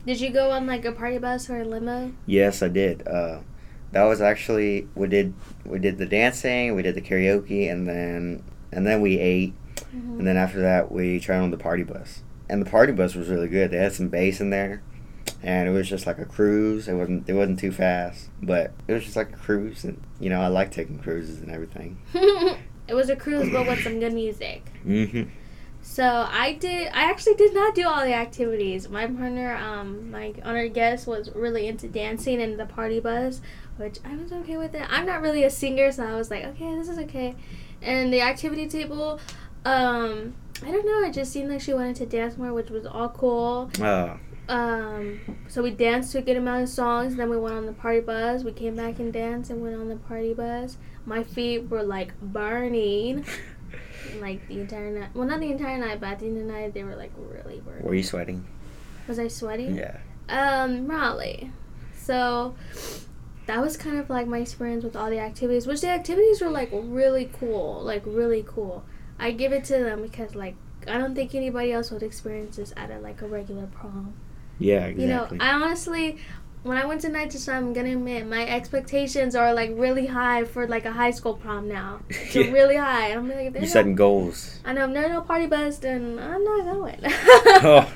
Did 0.06 0.20
you 0.20 0.32
go 0.32 0.52
on 0.52 0.68
like 0.68 0.84
a 0.84 0.92
party 0.92 1.18
bus 1.18 1.50
or 1.50 1.62
a 1.62 1.66
limo? 1.66 2.12
Yes, 2.26 2.62
I 2.62 2.68
did. 2.68 3.08
Uh, 3.08 3.40
that 3.94 4.04
was 4.04 4.20
actually 4.22 4.88
we 4.96 5.08
did 5.08 5.34
we 5.66 5.80
did 5.80 5.98
the 5.98 6.06
dancing, 6.06 6.76
we 6.76 6.82
did 6.82 6.96
the 6.96 7.02
karaoke, 7.02 7.72
and 7.72 7.88
then 7.88 8.44
and 8.72 8.86
then 8.86 9.00
we 9.02 9.18
ate, 9.20 9.54
Mhm. 9.96 10.18
and 10.20 10.28
then 10.28 10.36
after 10.36 10.60
that 10.60 10.92
we 10.92 11.20
tried 11.22 11.38
on 11.40 11.52
the 11.52 11.58
party 11.58 11.84
bus. 11.84 12.22
And 12.50 12.62
the 12.66 12.70
party 12.70 12.92
bus 12.92 13.16
was 13.16 13.30
really 13.30 13.48
good. 13.48 13.72
They 13.72 13.78
had 13.78 13.94
some 13.94 14.10
bass 14.10 14.42
in 14.42 14.50
there, 14.50 14.84
and 15.42 15.68
it 15.68 15.72
was 15.72 15.90
just 15.90 16.06
like 16.06 16.20
a 16.20 16.26
cruise. 16.26 16.88
It 16.88 16.94
wasn't 16.94 17.28
it 17.30 17.34
wasn't 17.34 17.60
too 17.60 17.72
fast, 17.72 18.30
but 18.42 18.72
it 18.88 18.94
was 18.94 19.04
just 19.04 19.16
like 19.16 19.32
a 19.32 19.38
cruise, 19.38 19.84
and 19.84 20.02
you 20.20 20.30
know 20.30 20.42
I 20.42 20.48
like 20.48 20.72
taking 20.72 21.00
cruises 21.00 21.42
and 21.42 21.50
everything. 21.52 21.98
it 22.14 22.94
was 22.94 23.10
a 23.10 23.16
cruise, 23.16 23.50
but 23.50 23.66
with 23.66 23.82
some 23.84 24.00
good 24.00 24.14
music. 24.14 24.68
hmm 24.84 25.24
So 25.82 26.28
I 26.30 26.54
did. 26.54 26.88
I 26.94 27.10
actually 27.10 27.36
did 27.36 27.54
not 27.54 27.76
do 27.76 27.88
all 27.88 28.04
the 28.04 28.14
activities. 28.14 28.90
My 28.90 29.08
partner, 29.08 29.56
um, 29.56 30.12
my 30.12 30.34
honored 30.44 30.74
guest, 30.74 31.08
was 31.08 31.30
really 31.34 31.68
into 31.68 31.88
dancing 31.88 32.42
and 32.42 32.60
the 32.60 32.66
party 32.66 33.00
bus, 33.00 33.42
which 33.78 34.00
I 34.06 34.16
was 34.16 34.32
okay 34.34 34.58
with 34.58 34.76
it. 34.76 34.86
I'm 34.90 35.06
not 35.06 35.22
really 35.22 35.44
a 35.44 35.50
singer, 35.50 35.92
so 35.92 36.04
I 36.04 36.16
was 36.16 36.30
like, 36.30 36.44
okay, 36.44 36.76
this 36.76 36.90
is 36.90 37.00
okay. 37.00 37.36
And 37.82 38.14
the 38.14 38.22
activity 38.22 38.68
table, 38.68 39.20
um, 39.66 40.36
I 40.62 40.72
don't 40.72 40.86
know. 40.86 41.08
It 41.08 41.14
just 41.14 41.32
seemed 41.32 41.50
like 41.50 41.62
she 41.62 41.74
wanted 41.74 41.96
to 41.98 42.06
dance 42.06 42.38
more, 42.38 42.54
which 42.54 42.70
was 42.70 42.86
all 42.86 43.10
cool. 43.10 43.70
Oh, 43.82 44.18
Um, 44.48 45.20
so 45.48 45.64
we 45.64 45.72
danced 45.72 46.12
to 46.14 46.20
a 46.20 46.22
good 46.22 46.38
amount 46.38 46.64
of 46.64 46.70
songs. 46.70 47.16
Then 47.16 47.30
we 47.30 47.38
went 47.38 47.56
on 47.56 47.66
the 47.66 47.74
party 47.74 48.00
bus. 48.02 48.44
We 48.44 48.52
came 48.52 48.76
back 48.76 49.00
and 49.00 49.12
danced 49.12 49.50
and 49.50 49.62
went 49.62 49.76
on 49.76 49.90
the 49.90 49.96
party 49.96 50.34
bus. 50.34 50.78
My 51.06 51.24
feet 51.24 51.70
were 51.70 51.84
like 51.84 52.20
burning, 52.22 53.26
like 54.20 54.48
the 54.48 54.60
entire 54.62 54.92
night. 54.92 55.10
Well, 55.14 55.28
not 55.28 55.40
the 55.40 55.52
entire 55.52 55.78
night, 55.78 56.00
but 56.00 56.10
at 56.12 56.20
the 56.20 56.28
end 56.28 56.38
of 56.38 56.46
the 56.48 56.52
night, 56.52 56.74
they 56.74 56.84
were 56.84 56.96
like 56.96 57.12
really 57.18 57.60
burning. 57.60 57.84
were 57.84 57.96
you 57.96 58.04
sweating? 58.04 58.46
Was 59.08 59.20
I 59.20 59.28
sweating? 59.28 59.76
Yeah. 59.76 59.98
Um, 60.30 60.86
probably. 60.88 61.52
So 61.98 62.56
that 63.48 63.60
was 63.62 63.76
kind 63.76 63.98
of 63.98 64.10
like 64.10 64.28
my 64.28 64.38
experience 64.40 64.84
with 64.84 64.96
all 64.96 65.10
the 65.10 65.20
activities, 65.20 65.68
which 65.68 65.82
the 65.82 65.90
activities 65.90 66.40
were 66.42 66.50
like 66.50 66.70
really 66.72 67.30
cool, 67.40 67.82
like 67.84 68.04
really 68.06 68.44
cool. 68.48 68.86
I 69.24 69.32
give 69.32 69.54
it 69.54 69.64
to 69.66 69.74
them 69.80 70.02
because 70.02 70.36
like 70.36 70.56
I 70.88 70.98
don't 70.98 71.16
think 71.16 71.34
anybody 71.34 71.72
else 71.72 71.92
would 71.92 72.04
experience 72.04 72.58
this 72.58 72.74
at 72.76 72.92
a, 72.92 73.00
like 73.00 73.22
a 73.22 73.28
regular 73.28 73.68
prom. 73.68 74.14
Yeah, 74.60 74.86
exactly. 74.86 75.04
You 75.04 75.10
know. 75.10 75.28
I 75.40 75.54
honestly, 75.54 76.18
when 76.64 76.78
I 76.78 76.86
went 76.86 77.02
to 77.02 77.10
Night 77.10 77.30
to 77.32 77.38
Shine, 77.38 77.64
I'm 77.64 77.74
gonna 77.74 77.94
admit 77.94 78.28
my 78.28 78.46
expectations 78.46 79.36
are 79.36 79.54
like 79.54 79.72
really 79.74 80.08
high 80.08 80.44
for 80.44 80.68
like 80.68 80.86
a 80.86 80.92
high 80.92 81.12
school 81.12 81.36
prom 81.36 81.68
now. 81.70 82.02
They're 82.34 82.44
Yeah. 82.44 82.52
really 82.52 82.76
high. 82.76 83.14
I'm 83.14 83.30
like, 83.30 83.46
you 83.46 83.50
there's 83.52 83.64
no, 83.64 83.68
setting 83.70 83.96
goals. 83.96 84.60
I 84.66 84.74
know 84.74 84.86
if 84.88 84.94
there's 84.94 85.12
no 85.12 85.22
party 85.22 85.48
bus, 85.48 85.78
then 85.78 86.20
I'm 86.20 86.44
not 86.44 86.64
going. 86.66 87.00
Oh. 87.66 87.92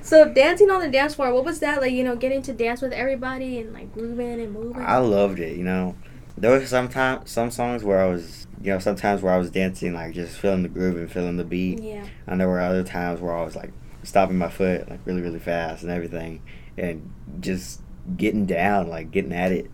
So 0.00 0.32
dancing 0.32 0.70
on 0.70 0.80
the 0.80 0.88
dance 0.88 1.14
floor, 1.16 1.34
what 1.34 1.44
was 1.44 1.60
that 1.60 1.82
like? 1.82 1.92
You 1.92 2.02
know, 2.04 2.16
getting 2.16 2.40
to 2.42 2.52
dance 2.54 2.80
with 2.80 2.92
everybody 2.92 3.58
and 3.58 3.74
like 3.74 3.92
grooving 3.92 4.40
and 4.40 4.52
moving. 4.54 4.82
I 4.82 4.96
loved 4.98 5.38
it. 5.38 5.56
You 5.58 5.64
know, 5.64 5.94
there 6.40 6.52
was 6.52 6.68
sometimes 6.68 7.30
some 7.30 7.50
songs 7.50 7.82
where 7.82 8.00
I 8.00 8.08
was, 8.08 8.46
you 8.62 8.72
know, 8.72 8.78
sometimes 8.78 9.22
where 9.22 9.32
I 9.32 9.38
was 9.38 9.50
dancing 9.50 9.94
like 9.94 10.14
just 10.14 10.38
feeling 10.38 10.62
the 10.62 10.68
groove 10.68 10.96
and 10.96 11.10
feeling 11.10 11.36
the 11.36 11.44
beat, 11.44 11.82
yeah. 11.82 12.06
and 12.26 12.40
there 12.40 12.48
were 12.48 12.60
other 12.60 12.84
times 12.84 13.20
where 13.20 13.36
I 13.36 13.42
was 13.44 13.56
like 13.56 13.72
stopping 14.04 14.38
my 14.38 14.48
foot 14.48 14.88
like 14.88 15.00
really 15.04 15.20
really 15.20 15.38
fast 15.38 15.82
and 15.82 15.90
everything, 15.92 16.42
and 16.76 17.12
just 17.40 17.82
getting 18.16 18.46
down 18.46 18.88
like 18.88 19.10
getting 19.10 19.32
at 19.32 19.52
it. 19.52 19.70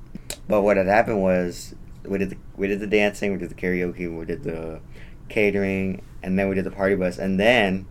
But 0.48 0.62
what 0.62 0.76
had 0.76 0.86
happened 0.86 1.22
was 1.22 1.74
we 2.04 2.18
did 2.18 2.30
the 2.30 2.36
we 2.56 2.66
did 2.66 2.80
the 2.80 2.86
dancing, 2.86 3.32
we 3.32 3.38
did 3.38 3.50
the 3.50 3.54
karaoke, 3.54 4.16
we 4.16 4.24
did 4.24 4.44
the 4.44 4.80
catering, 5.28 6.02
and 6.22 6.38
then 6.38 6.48
we 6.48 6.54
did 6.54 6.64
the 6.64 6.70
party 6.70 6.94
bus, 6.94 7.18
and 7.18 7.38
then 7.38 7.86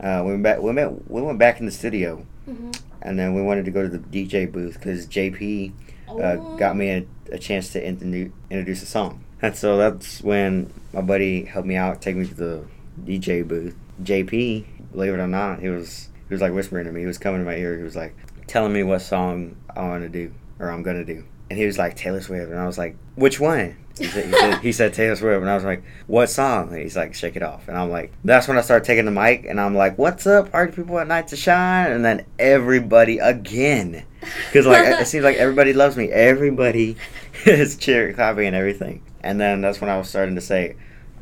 uh, 0.00 0.22
we 0.24 0.32
went 0.32 0.42
back 0.42 0.60
we 0.60 0.72
went 0.72 1.10
we 1.10 1.22
went 1.22 1.38
back 1.38 1.60
in 1.60 1.66
the 1.66 1.72
studio, 1.72 2.26
hmm 2.44 2.70
and 3.04 3.18
then 3.18 3.34
we 3.34 3.42
wanted 3.42 3.66
to 3.66 3.70
go 3.70 3.82
to 3.82 3.88
the 3.88 3.98
DJ 3.98 4.50
booth 4.50 4.74
because 4.74 5.06
JP 5.06 5.72
uh, 6.08 6.36
got 6.56 6.76
me 6.76 6.90
a, 6.90 7.06
a 7.32 7.38
chance 7.38 7.70
to 7.70 7.82
introdu- 7.82 8.32
introduce 8.50 8.82
a 8.82 8.86
song. 8.86 9.24
And 9.42 9.56
so 9.56 9.76
that's 9.76 10.22
when 10.22 10.72
my 10.92 11.02
buddy 11.02 11.44
helped 11.44 11.68
me 11.68 11.76
out, 11.76 12.00
take 12.00 12.16
me 12.16 12.26
to 12.26 12.34
the 12.34 12.64
DJ 13.04 13.46
booth. 13.46 13.76
JP, 14.02 14.64
believe 14.92 15.14
it 15.14 15.18
or 15.18 15.26
not, 15.26 15.60
he 15.60 15.68
was 15.68 16.08
he 16.28 16.34
was 16.34 16.40
like 16.40 16.52
whispering 16.52 16.86
to 16.86 16.92
me. 16.92 17.00
He 17.00 17.06
was 17.06 17.18
coming 17.18 17.40
to 17.40 17.44
my 17.44 17.56
ear. 17.56 17.76
He 17.76 17.82
was 17.84 17.94
like 17.96 18.16
telling 18.46 18.72
me 18.72 18.82
what 18.82 19.00
song 19.00 19.56
I 19.74 19.82
want 19.82 20.02
to 20.02 20.08
do 20.08 20.32
or 20.58 20.70
I'm 20.70 20.82
gonna 20.82 21.04
do. 21.04 21.24
And 21.50 21.58
he 21.58 21.66
was 21.66 21.78
like 21.78 21.96
Taylor 21.96 22.20
Swift, 22.20 22.50
and 22.50 22.58
I 22.58 22.66
was 22.66 22.78
like, 22.78 22.96
which 23.16 23.38
one? 23.38 23.76
He 23.98 24.06
said, 24.06 24.24
he 24.26 24.32
said, 24.32 24.60
he 24.60 24.72
said 24.72 24.94
Taylor 24.94 25.14
Swift, 25.14 25.40
and 25.40 25.48
I 25.48 25.54
was 25.54 25.62
like, 25.62 25.84
what 26.06 26.28
song? 26.28 26.70
And 26.70 26.78
he's 26.78 26.96
like, 26.96 27.14
Shake 27.14 27.36
It 27.36 27.42
Off, 27.42 27.68
and 27.68 27.76
I'm 27.76 27.90
like, 27.90 28.12
that's 28.24 28.48
when 28.48 28.58
I 28.58 28.60
started 28.62 28.84
taking 28.84 29.04
the 29.04 29.10
mic, 29.12 29.44
and 29.44 29.60
I'm 29.60 29.76
like, 29.76 29.98
what's 29.98 30.26
up, 30.26 30.50
party 30.50 30.72
people 30.72 30.98
at 30.98 31.06
Night 31.06 31.28
to 31.28 31.36
Shine? 31.36 31.92
And 31.92 32.04
then 32.04 32.24
everybody 32.38 33.18
again, 33.18 34.04
because 34.20 34.66
like 34.66 34.84
it 34.86 35.06
seems 35.06 35.22
like 35.22 35.36
everybody 35.36 35.72
loves 35.72 35.96
me. 35.96 36.10
Everybody 36.10 36.96
is 37.46 37.76
cheering, 37.76 38.14
clapping, 38.14 38.46
and 38.46 38.56
everything. 38.56 39.02
And 39.22 39.40
then 39.40 39.60
that's 39.60 39.80
when 39.80 39.90
I 39.90 39.96
was 39.96 40.08
starting 40.08 40.34
to 40.34 40.40
say, 40.40 40.76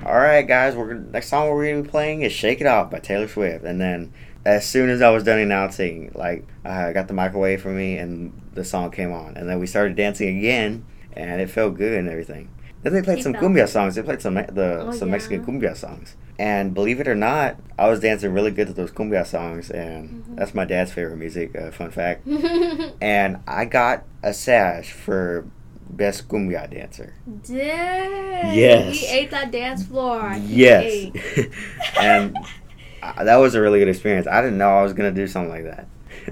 "All 0.05 0.15
right, 0.15 0.47
guys, 0.47 0.75
we're 0.75 0.95
next 0.95 1.29
song 1.29 1.51
we're 1.51 1.69
gonna 1.69 1.83
be 1.83 1.89
playing 1.89 2.23
is 2.23 2.33
Shake 2.33 2.61
It 2.61 2.67
Off 2.67 2.91
by 2.91 3.01
Taylor 3.01 3.29
Swift." 3.29 3.65
And 3.65 3.81
then 3.81 4.13
as 4.45 4.67
soon 4.67 4.89
as 4.91 5.01
I 5.03 5.11
was 5.11 5.25
done 5.25 5.39
announcing, 5.39 6.11
like 6.15 6.47
I 6.65 6.93
got 6.93 7.09
the 7.09 7.15
mic 7.15 7.33
away 7.35 7.57
from 7.57 7.77
me, 7.77 7.97
and 7.99 8.33
the 8.55 8.65
song 8.65 8.91
came 8.91 9.13
on, 9.13 9.37
and 9.37 9.49
then 9.49 9.59
we 9.61 9.67
started 9.67 9.97
dancing 9.97 10.39
again, 10.39 10.85
and 11.15 11.41
it 11.41 11.51
felt 11.51 11.75
good 11.77 11.93
and 11.99 12.09
everything. 12.09 12.49
Then 12.83 12.93
they 12.95 13.03
played 13.03 13.19
It 13.19 13.23
some 13.23 13.35
cumbia 13.35 13.55
good. 13.67 13.69
songs. 13.69 13.95
They 13.95 14.03
played 14.03 14.21
some 14.21 14.35
the 14.35 14.87
Oh, 14.89 14.91
some 14.93 15.11
Mexican 15.11 15.45
cumbia 15.45 15.77
songs. 15.77 16.17
And 16.39 16.75
believe 16.75 16.99
it 16.99 17.07
or 17.07 17.15
not, 17.15 17.57
I 17.79 17.89
was 17.89 18.01
dancing 18.01 18.33
really 18.33 18.51
good 18.51 18.67
to 18.67 18.73
those 18.73 18.91
cumbia 18.91 19.25
songs, 19.25 19.71
and 19.71 20.09
Mhm. 20.25 20.37
that's 20.37 20.55
my 20.55 20.65
dad's 20.65 20.91
favorite 20.93 21.19
music. 21.19 21.55
Uh, 21.57 21.71
fun 21.71 21.91
fact. 21.91 22.27
And 23.01 23.39
I 23.47 23.67
got 23.67 24.03
a 24.25 24.35
sash 24.35 24.91
for 24.91 25.45
best 25.91 26.27
cumbia 26.27 26.69
dancer. 26.69 27.15
Dang. 27.47 28.57
Yes. 28.57 28.97
He 28.99 29.07
ate 29.07 29.31
that 29.31 29.53
dance 29.53 29.85
floor. 29.85 30.35
Yes. 30.45 31.13
and 32.01 32.37
that 33.03 33.37
was 33.37 33.55
a 33.55 33.61
really 33.61 33.79
good 33.79 33.89
experience. 33.89 34.27
I 34.27 34.41
didn't 34.41 34.59
know 34.59 34.71
I 34.71 34.83
was 34.83 34.93
gonna 34.93 35.13
do 35.13 35.27
something 35.27 35.51
like 35.51 35.65
that. 35.65 35.89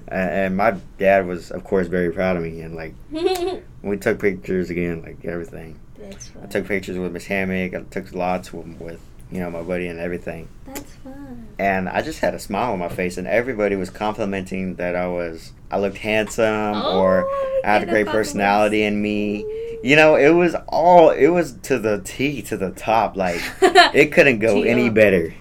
And, 0.09 0.31
and 0.31 0.57
my 0.57 0.77
dad 0.99 1.27
was, 1.27 1.51
of 1.51 1.65
course, 1.65 1.89
very 1.89 2.13
proud 2.13 2.37
of 2.37 2.43
me. 2.43 2.61
And 2.61 2.75
like 2.75 2.95
we 3.83 3.97
took 3.97 4.21
pictures 4.21 4.71
again, 4.71 5.03
like 5.03 5.25
everything. 5.25 5.79
That's 5.99 6.29
fun. 6.29 6.45
I 6.45 6.47
took 6.47 6.67
pictures 6.67 6.99
with 6.99 7.13
Miss 7.13 7.27
Hammock. 7.27 7.75
I 7.75 7.83
took 7.83 8.13
lots 8.15 8.53
with, 8.53 8.81
with 8.81 9.01
you 9.31 9.41
know 9.41 9.51
my 9.51 9.63
buddy 9.63 9.87
and 9.87 9.99
everything. 9.99 10.49
That's 10.67 10.95
fun. 10.97 11.49
And 11.59 11.89
I 11.89 12.03
just 12.03 12.21
had 12.21 12.35
a 12.35 12.39
smile 12.39 12.73
on 12.73 12.79
my 12.79 12.89
face, 12.89 13.19
and 13.19 13.27
everybody 13.27 13.77
was 13.77 13.91
complimenting 13.91 14.77
that 14.77 14.97
I 14.97 15.07
was 15.07 15.53
I 15.71 15.79
looked 15.79 15.99
handsome 15.99 16.75
oh, 16.75 17.01
or 17.01 17.25
Oh, 17.27 17.61
I 17.65 17.73
had 17.73 17.83
a 17.83 17.87
great 17.87 18.07
personality 18.07 18.83
in 18.83 19.01
me. 19.01 19.39
You 19.83 19.97
know, 19.97 20.17
it 20.17 20.31
was 20.31 20.55
all 20.69 21.11
it 21.11 21.29
was 21.29 21.53
to 21.65 21.79
the 21.79 22.01
T 22.05 22.43
to 22.43 22.57
the 22.57 22.71
top. 22.71 23.17
Like 23.17 23.41
it 23.63 24.13
couldn't 24.13 24.39
go 24.39 24.63
any 24.63 24.91
better. 24.91 25.35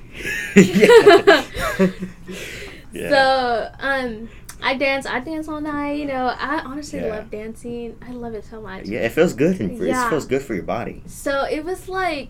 Yeah. 0.59 1.43
Yeah. 2.91 3.09
So, 3.09 3.71
um, 3.79 4.29
I 4.63 4.75
dance. 4.75 5.05
I 5.05 5.19
dance 5.19 5.47
all 5.47 5.61
night. 5.61 5.99
You 5.99 6.05
know, 6.05 6.25
I 6.37 6.59
honestly 6.65 6.99
Yeah. 6.99 7.15
love 7.17 7.29
dancing. 7.29 7.95
I 8.01 8.11
love 8.11 8.33
it 8.33 8.43
so 8.45 8.59
much. 8.61 8.87
yeah, 8.87 9.01
it 9.01 9.11
feels 9.11 9.33
good 9.33 9.59
and 9.61 9.77
Yeah. 9.77 10.07
it 10.07 10.09
feels 10.09 10.25
good 10.25 10.41
for 10.41 10.55
your 10.55 10.63
body. 10.63 11.03
So 11.05 11.43
it 11.43 11.63
was 11.63 11.87
like 11.87 12.29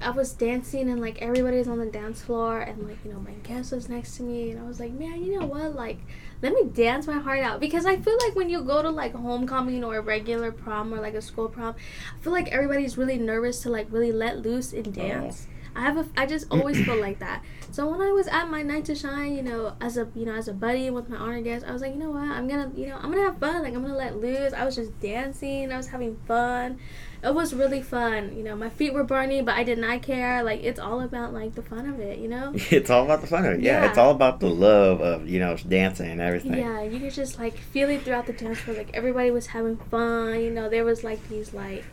I 0.00 0.10
was 0.10 0.32
dancing 0.32 0.88
and 0.88 1.00
like 1.00 1.20
everybody's 1.20 1.68
on 1.68 1.78
the 1.78 1.84
dance 1.86 2.22
floor 2.22 2.58
and 2.60 2.86
like 2.88 2.96
you 3.04 3.12
know 3.12 3.18
my 3.20 3.32
guest 3.42 3.72
was 3.72 3.88
next 3.88 4.16
to 4.16 4.22
me 4.22 4.52
and 4.52 4.60
I 4.60 4.62
was 4.62 4.78
like 4.80 4.92
man 4.92 5.22
you 5.24 5.38
know 5.38 5.44
what 5.46 5.74
like 5.74 5.98
let 6.40 6.52
me 6.54 6.62
dance 6.72 7.08
my 7.08 7.18
heart 7.18 7.40
out 7.40 7.58
because 7.58 7.84
I 7.84 7.96
feel 7.96 8.16
like 8.24 8.36
when 8.36 8.48
you 8.48 8.62
go 8.62 8.80
to 8.80 8.90
like 8.90 9.12
homecoming 9.12 9.82
or 9.82 9.96
a 9.96 10.00
regular 10.00 10.52
prom 10.52 10.94
or 10.94 11.00
like 11.00 11.14
a 11.14 11.20
school 11.20 11.48
prom 11.48 11.74
I 12.16 12.22
feel 12.22 12.32
like 12.32 12.46
everybody's 12.52 12.96
really 12.96 13.18
nervous 13.18 13.60
to 13.62 13.70
like 13.70 13.88
really 13.90 14.12
let 14.12 14.38
loose 14.38 14.72
and 14.72 14.94
dance. 14.94 15.48
I 15.78 15.82
have 15.82 15.96
a 15.96 16.06
I 16.16 16.26
just 16.26 16.46
always 16.50 16.84
feel 16.84 17.00
like 17.00 17.20
that. 17.20 17.42
So 17.70 17.86
when 17.88 18.00
I 18.00 18.10
was 18.12 18.26
at 18.26 18.50
my 18.50 18.62
night 18.62 18.84
to 18.86 18.94
shine, 18.94 19.36
you 19.36 19.42
know, 19.42 19.74
as 19.80 19.96
a 19.96 20.08
you 20.14 20.24
know 20.26 20.34
as 20.34 20.48
a 20.48 20.52
buddy 20.52 20.90
with 20.90 21.08
my 21.08 21.16
honor 21.16 21.40
guest, 21.40 21.64
I 21.66 21.72
was 21.72 21.80
like, 21.82 21.92
you 21.92 21.98
know 22.00 22.10
what, 22.10 22.22
I'm 22.28 22.48
gonna 22.48 22.70
you 22.74 22.86
know 22.86 22.96
I'm 22.96 23.10
gonna 23.12 23.22
have 23.22 23.38
fun. 23.38 23.62
Like 23.62 23.74
I'm 23.74 23.82
gonna 23.82 23.96
let 23.96 24.16
loose. 24.20 24.52
I 24.52 24.64
was 24.64 24.74
just 24.74 24.98
dancing. 25.00 25.72
I 25.72 25.76
was 25.76 25.86
having 25.88 26.16
fun. 26.26 26.78
It 27.22 27.34
was 27.34 27.52
really 27.52 27.82
fun. 27.82 28.36
You 28.36 28.44
know, 28.44 28.54
my 28.54 28.68
feet 28.70 28.94
were 28.94 29.02
burning, 29.02 29.44
but 29.44 29.56
I 29.56 29.64
did 29.64 29.78
not 29.78 30.02
care. 30.02 30.42
Like 30.42 30.62
it's 30.62 30.78
all 30.80 31.00
about 31.00 31.32
like 31.32 31.54
the 31.54 31.62
fun 31.62 31.88
of 31.88 32.00
it. 32.00 32.18
You 32.18 32.28
know. 32.28 32.54
It's 32.70 32.90
all 32.90 33.04
about 33.04 33.20
the 33.20 33.26
fun 33.26 33.44
of 33.44 33.52
it. 33.54 33.60
Yeah, 33.60 33.82
Yeah. 33.82 33.88
it's 33.90 33.98
all 33.98 34.10
about 34.12 34.40
the 34.40 34.48
love 34.50 35.00
of 35.00 35.28
you 35.28 35.38
know 35.40 35.56
dancing 35.56 36.10
and 36.10 36.20
everything. 36.20 36.54
Yeah, 36.58 36.82
you 36.82 36.98
could 37.00 37.12
just 37.12 37.38
like 37.38 37.56
feel 37.56 37.88
it 37.90 38.02
throughout 38.02 38.26
the 38.26 38.32
dance 38.32 38.58
floor. 38.58 38.76
Like 38.76 38.90
everybody 38.94 39.30
was 39.30 39.46
having 39.48 39.76
fun. 39.76 40.40
You 40.40 40.50
know, 40.50 40.68
there 40.68 40.84
was 40.84 41.04
like 41.04 41.20
these 41.28 41.52
like 41.52 41.84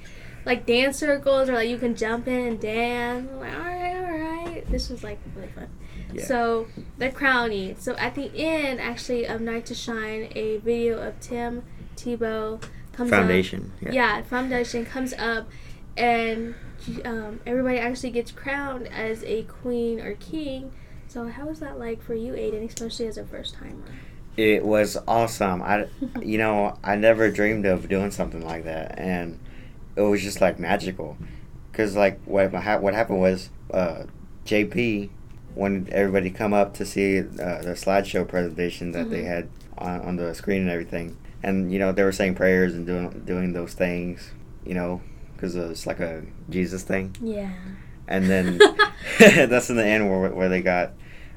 like 0.46 0.66
dance 0.66 0.98
circles 1.00 1.50
or 1.50 1.54
like 1.54 1.70
you 1.70 1.78
can 1.78 1.96
jump 1.96 2.28
in 2.28 2.48
and 2.48 2.60
dance. 2.60 3.30
I'm 3.32 3.40
like, 3.40 3.54
all 3.54 3.60
right, 3.60 3.96
all 3.96 4.54
right. 4.54 4.72
this 4.72 4.90
was 4.90 5.04
like 5.04 5.20
really 5.36 5.50
fun. 5.50 5.70
Yeah. 6.14 6.26
So 6.26 6.68
the 6.98 7.12
crowning. 7.12 7.76
So 7.80 7.96
at 7.96 8.16
the 8.16 8.32
end, 8.36 8.80
actually, 8.80 9.26
of 9.26 9.42
Night 9.42 9.66
to 9.68 9.76
Shine, 9.76 10.30
a 10.36 10.58
video 10.58 11.00
of 11.00 11.20
Tim 11.20 11.64
Tebow 11.96 12.64
comes 12.94 13.10
Foundation. 13.10 13.74
up. 13.78 13.84
Yeah. 13.84 13.92
Yeah, 13.92 14.22
foundation 14.22 14.86
comes 14.86 15.14
up, 15.14 15.50
and 15.98 16.56
um, 17.04 17.40
everybody 17.46 17.78
actually 17.78 18.12
gets 18.12 18.32
crowned 18.32 18.88
as 18.88 19.24
a 19.24 19.44
queen 19.44 20.00
or 20.00 20.14
king. 20.16 20.72
So 21.08 21.28
how 21.28 21.46
was 21.46 21.60
that 21.60 21.80
like 21.80 22.02
for 22.02 22.14
you, 22.14 22.34
Aiden, 22.34 22.68
especially 22.68 23.08
as 23.08 23.18
a 23.18 23.26
first 23.26 23.56
timer? 23.56 23.84
It 24.38 24.66
was 24.66 24.98
awesome. 25.08 25.62
I, 25.62 25.88
you 26.22 26.38
know, 26.38 26.78
I 26.84 26.96
never 26.96 27.32
dreamed 27.32 27.66
of 27.66 27.90
doing 27.90 28.12
something 28.12 28.46
like 28.46 28.66
that, 28.66 29.00
and 29.00 29.40
it 29.96 30.02
was 30.02 30.22
just 30.22 30.42
like 30.42 30.60
magical. 30.60 31.18
Cause 31.74 31.96
like 31.96 32.20
what 32.26 32.54
ha- 32.54 32.78
what 32.80 32.94
happened 32.94 33.20
was, 33.20 33.50
uh, 33.74 34.04
JP 34.46 35.10
wanted 35.56 35.90
everybody 35.90 36.30
to 36.32 36.38
come 36.38 36.54
up 36.54 36.74
to 36.76 36.86
see 36.86 37.20
uh, 37.20 37.24
the 37.62 37.76
slideshow 37.76 38.28
presentation 38.28 38.92
that 38.92 39.10
they 39.10 39.24
Mhm. 39.24 39.28
had 39.28 39.50
on, 39.78 40.02
on 40.02 40.16
the 40.16 40.34
screen 40.36 40.62
and 40.62 40.70
everything, 40.70 41.18
and 41.44 41.72
you 41.72 41.80
know 41.80 41.92
they 41.92 42.04
were 42.04 42.12
saying 42.14 42.36
prayers 42.36 42.74
and 42.76 42.86
doing 42.86 43.24
doing 43.26 43.52
those 43.54 43.74
things, 43.74 44.32
you 44.66 44.74
know, 44.74 45.02
because 45.36 45.56
it's 45.56 45.86
like 45.86 46.00
a 46.00 46.24
Jesus 46.50 46.84
thing. 46.84 47.14
Yeah. 47.22 47.52
And 48.08 48.30
then 48.30 48.60
that's 49.20 49.70
in 49.70 49.76
the 49.76 49.86
end 49.86 50.10
where 50.10 50.30
where 50.30 50.48
they 50.50 50.62
got 50.62 50.94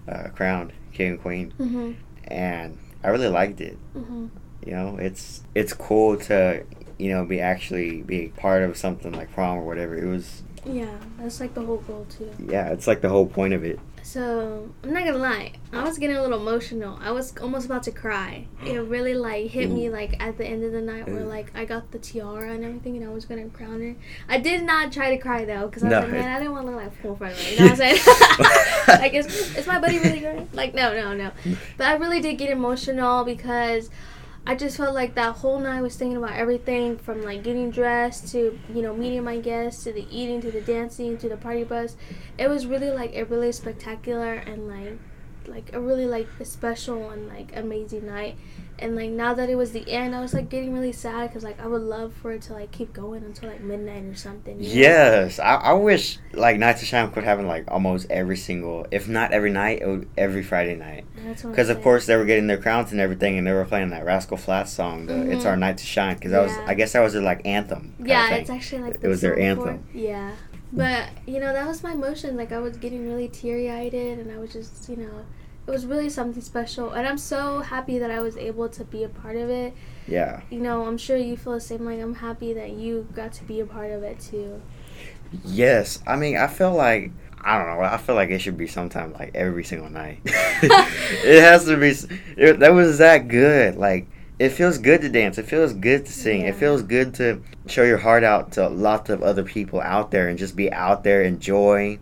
uh, 0.07 0.29
crowned 0.35 0.73
king 0.92 1.12
and 1.12 1.21
queen, 1.21 1.53
Mhm. 1.59 1.94
and 2.29 2.79
I 3.03 3.09
really 3.09 3.29
liked 3.29 3.61
it. 3.61 3.77
Mhm. 3.97 4.31
You 4.64 4.73
know, 4.73 4.97
it's 5.01 5.42
it's 5.55 5.73
cool 5.73 6.16
to 6.16 6.62
you 6.99 7.09
know 7.11 7.25
be 7.25 7.41
actually 7.41 8.03
be 8.03 8.29
part 8.37 8.63
of 8.63 8.77
something 8.77 9.13
like 9.13 9.33
prom 9.33 9.59
or 9.59 9.65
whatever. 9.65 9.97
It 9.97 10.07
was 10.07 10.43
Yeah, 10.67 10.99
that's 11.19 11.41
like 11.41 11.55
the 11.55 11.63
whole 11.63 11.79
goal 11.79 12.07
too. 12.11 12.31
yeah, 12.49 12.69
it's 12.71 12.87
like 12.87 13.01
the 13.01 13.09
whole 13.09 13.27
point 13.27 13.55
of 13.55 13.65
it. 13.65 13.79
So 14.03 14.71
I'm 14.83 14.95
not 14.95 15.05
gonna 15.05 15.19
lie, 15.19 15.53
I 15.71 15.85
was 15.85 15.99
getting 15.99 16.17
a 16.17 16.23
little 16.23 16.41
emotional. 16.41 16.99
I 17.03 17.11
was 17.11 17.37
almost 17.43 17.67
about 17.67 17.83
to 17.83 17.91
cry. 17.91 18.47
It 18.65 18.79
really 18.79 19.13
like 19.15 19.51
hit 19.51 19.71
me 19.71 19.91
like 19.91 20.19
at 20.23 20.39
the 20.39 20.47
end 20.47 20.65
of 20.65 20.73
the 20.73 20.81
night 20.81 21.07
where 21.09 21.27
like 21.27 21.53
I 21.55 21.67
got 21.67 21.91
the 21.91 21.99
tiara 21.99 22.53
and 22.53 22.65
everything, 22.65 22.97
and 22.97 23.05
I 23.07 23.11
was 23.13 23.27
gonna 23.27 23.51
crown 23.51 23.83
her. 23.83 23.95
I 24.27 24.39
did 24.39 24.63
not 24.63 24.93
try 24.93 25.11
to 25.15 25.19
cry 25.19 25.45
though, 25.45 25.67
because 25.67 25.83
I 25.85 25.89
was 25.89 25.93
No, 25.93 26.01
like, 26.01 26.11
man, 26.13 26.35
I 26.35 26.39
didn't 26.39 26.53
want 26.53 26.67
to 26.69 26.73
look 26.73 26.81
like 26.85 26.93
a 26.93 27.03
fool 27.03 27.13
of 27.13 27.19
her. 27.19 27.51
You 27.51 27.59
know 27.59 27.65
what 27.65 27.71
I'm 27.73 27.77
saying? 27.77 28.01
like, 28.89 29.13
is, 29.15 29.27
is 29.59 29.67
my 29.67 29.79
buddy 29.79 29.99
really 29.99 30.21
great? 30.21 30.55
Like, 30.55 30.73
no, 30.75 30.95
no, 30.95 31.13
no. 31.15 31.31
But 31.77 31.89
I 31.89 31.95
really 31.97 32.21
did 32.21 32.35
get 32.39 32.49
emotional 32.51 33.25
because 33.25 33.91
I 34.49 34.55
just 34.55 34.79
felt 34.79 34.95
like 34.95 35.15
that 35.15 35.37
whole 35.37 35.59
night 35.59 35.77
I 35.77 35.83
was 35.83 35.95
thinking 35.95 36.17
about 36.17 36.33
everything 36.33 36.97
from 36.97 37.21
like 37.21 37.43
getting 37.43 37.71
dressed 37.71 38.29
to 38.33 38.59
you 38.73 38.81
know 38.81 38.95
meeting 38.95 39.23
my 39.23 39.37
guests 39.37 39.85
to 39.85 39.93
the 39.93 40.07
eating 40.11 40.41
to 40.41 40.51
the 40.51 40.63
dancing 40.63 41.19
to 41.19 41.29
the 41.29 41.37
party 41.37 41.65
bus. 41.65 41.97
It 42.39 42.49
was 42.49 42.65
really 42.65 42.91
like 42.91 43.15
a 43.15 43.25
really 43.25 43.53
spectacular 43.53 44.33
and 44.33 44.67
like 44.67 44.99
like 45.51 45.73
a 45.73 45.81
really 45.81 46.07
like 46.07 46.29
a 46.41 46.45
special 46.45 47.11
and 47.11 47.29
like 47.29 47.55
amazing 47.57 48.07
night. 48.07 48.37
And 48.81 48.95
like 48.95 49.11
now 49.11 49.35
that 49.35 49.51
it 49.51 49.57
was 49.57 49.73
the 49.73 49.91
end, 49.91 50.15
I 50.15 50.21
was 50.21 50.33
like 50.33 50.49
getting 50.49 50.73
really 50.73 50.93
sad 50.93 51.29
because 51.29 51.43
like 51.43 51.61
I 51.61 51.67
would 51.67 51.83
love 51.83 52.13
for 52.13 52.31
it 52.33 52.43
to 52.43 52.53
like 52.53 52.71
keep 52.71 52.93
going 52.93 53.25
until 53.25 53.49
like 53.49 53.61
midnight 53.61 54.05
or 54.05 54.15
something. 54.15 54.57
Yes, 54.61 55.41
I, 55.41 55.55
I 55.57 55.73
wish 55.73 56.19
like 56.33 56.59
Nights 56.59 56.83
of 56.83 56.89
Shine 56.89 57.11
could 57.11 57.25
happen 57.25 57.49
like 57.49 57.65
almost 57.69 58.07
every 58.09 58.37
single, 58.37 58.87
if 58.93 59.09
not 59.09 59.33
every 59.33 59.51
night, 59.51 59.81
it 59.83 59.87
would, 59.89 60.09
every 60.17 60.45
Friday 60.45 60.77
night. 60.77 61.07
That's 61.25 61.43
what 61.43 61.49
I'm 61.49 61.53
Because 61.53 61.71
of 61.71 61.83
course 61.83 62.07
they 62.07 62.15
were 62.17 62.25
getting 62.25 62.47
their 62.47 62.59
crowns 62.59 62.93
and 62.93 63.01
everything, 63.01 63.37
and 63.37 63.45
they 63.45 63.53
were 63.53 63.65
playing 63.65 63.91
that 63.91 64.05
Rascal 64.05 64.37
Flatts 64.37 64.73
song, 64.73 65.07
the 65.07 65.23
"It's 65.33 65.45
Mhm. 65.45 65.49
Our 65.49 65.57
Night 65.57 65.79
to 65.79 65.85
Shine." 65.85 66.15
Because 66.15 66.31
that 66.31 66.43
was, 66.43 66.53
I 66.67 66.75
guess 66.75 66.93
that 66.93 67.01
was 67.01 67.15
their 67.15 67.23
like 67.23 67.45
anthem. 67.45 67.95
Yeah, 67.99 68.33
it's 68.37 68.49
actually 68.51 68.83
like 68.83 68.99
It 69.03 69.09
was 69.09 69.23
their 69.23 69.37
anthem. 69.37 69.85
Yeah, 69.93 70.31
but 70.73 71.09
you 71.27 71.41
know 71.41 71.53
that 71.53 71.67
was 71.67 71.83
my 71.83 71.93
emotion. 71.93 72.37
Like 72.37 72.53
I 72.53 72.59
was 72.59 72.77
getting 72.77 73.09
really 73.09 73.29
teary 73.29 73.71
eyed, 73.71 73.95
and 73.95 74.31
I 74.31 74.39
was 74.39 74.53
just 74.53 74.89
you 74.89 74.97
know, 74.97 75.25
it 75.67 75.71
was 75.71 75.87
really 75.87 76.09
something 76.09 76.43
special. 76.43 76.91
And 76.91 77.07
I'm 77.07 77.19
so 77.19 77.61
happy 77.61 77.99
that 77.99 78.11
I 78.11 78.21
was 78.21 78.37
able 78.37 78.69
to 78.71 78.85
be 78.85 79.05
a 79.05 79.09
part 79.09 79.37
of 79.37 79.51
it. 79.51 79.75
yeah. 80.07 80.41
You 80.51 80.61
know, 80.61 80.85
I'm 80.85 80.99
sure 80.99 81.17
you 81.17 81.37
feel 81.37 81.55
the 81.55 81.61
same. 81.61 81.85
Like 81.85 82.01
I'm 82.01 82.15
happy 82.15 82.53
that 82.55 82.71
you 82.71 83.09
got 83.15 83.33
to 83.35 83.45
be 83.45 83.61
a 83.61 83.67
part 83.67 83.91
of 83.91 84.03
it 84.03 84.21
too. 84.21 84.61
Yes, 85.45 86.01
I 86.07 86.17
mean 86.17 86.37
I 86.37 86.47
feel 86.47 86.75
like 86.75 87.13
I 87.41 87.59
don't 87.59 87.69
know. 87.69 87.83
I 87.83 87.97
feel 87.99 88.15
like 88.15 88.31
it 88.31 88.41
should 88.41 88.57
be 88.57 88.67
sometime 88.67 89.13
like 89.13 89.31
every 89.35 89.65
single 89.65 89.91
night. 89.91 90.21
it 90.25 91.41
has 91.41 91.65
to 91.67 91.77
be. 91.77 91.95
It, 92.37 92.59
that 92.61 92.73
was 92.73 92.99
that 92.99 93.29
good. 93.29 93.77
Like 93.77 94.09
it 94.38 94.51
feels 94.51 94.79
good 94.79 95.01
to 95.03 95.09
dance. 95.09 95.37
It 95.38 95.46
feels 95.46 95.72
good 95.72 96.07
to 96.07 96.12
sing. 96.12 96.42
Yeah. 96.42 96.48
It 96.48 96.55
feels 96.57 96.83
good 96.83 97.14
to 97.14 97.42
show 97.66 97.83
your 97.83 97.98
heart 97.98 98.22
out 98.24 98.53
to 98.53 98.68
lots 98.68 99.11
of 99.11 99.22
other 99.22 99.42
people 99.42 99.81
out 99.81 100.11
there 100.11 100.29
and 100.29 100.38
just 100.38 100.55
be 100.57 100.72
out 100.72 101.03
there, 101.05 101.22
enjoy 101.22 101.98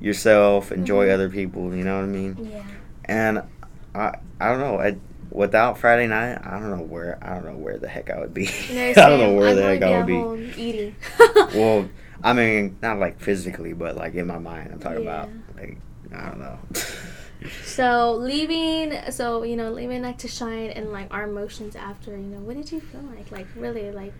yourself, 0.00 0.72
enjoy 0.72 1.06
Mhm. 1.08 1.14
other 1.14 1.28
people. 1.28 1.74
You 1.74 1.84
know 1.84 1.96
what 1.96 2.04
I 2.04 2.08
mean? 2.08 2.48
Yeah. 2.50 2.62
And 3.06 3.42
I 3.94 4.14
I 4.40 4.48
don't 4.50 4.60
know. 4.60 4.78
I, 4.80 4.96
without 5.30 5.78
Friday 5.78 6.06
night, 6.06 6.38
I 6.42 6.58
don't 6.58 6.70
know 6.70 6.82
where 6.84 7.18
I 7.22 7.34
don't 7.34 7.44
know 7.44 7.56
where 7.58 7.76
the 7.78 7.88
heck 7.88 8.10
I 8.10 8.18
would 8.20 8.32
be. 8.34 8.48
No, 8.74 8.88
I 8.90 8.92
don't 8.94 9.20
know 9.20 9.34
where 9.34 9.48
I'd 9.48 9.54
the 9.56 9.62
heck 9.62 9.82
I 9.82 9.98
would 9.98 10.06
be. 10.06 10.60
eating. 10.62 10.94
Well, 11.54 11.88
I 12.22 12.32
mean, 12.34 12.76
not 12.82 12.98
like 12.98 13.18
physically, 13.20 13.72
but 13.72 13.96
like 13.96 14.14
in 14.14 14.26
my 14.26 14.38
mind. 14.38 14.70
I'm 14.72 14.78
talking 14.78 15.04
Yeah. 15.04 15.22
about 15.24 15.28
like 15.56 15.76
I 16.14 16.28
don't 16.28 16.38
know. 16.40 16.58
So 17.64 18.14
leaving, 18.14 19.10
so 19.10 19.42
you 19.42 19.56
know, 19.56 19.70
leaving 19.70 20.02
like 20.02 20.18
to 20.18 20.28
Shine 20.28 20.70
and 20.70 20.92
like 20.92 21.12
our 21.12 21.24
emotions 21.24 21.76
after, 21.76 22.10
you 22.12 22.18
know, 22.18 22.40
what 22.40 22.56
did 22.56 22.70
you 22.70 22.80
feel 22.80 23.02
like? 23.02 23.30
Like 23.30 23.46
really, 23.56 23.90
like 23.90 24.14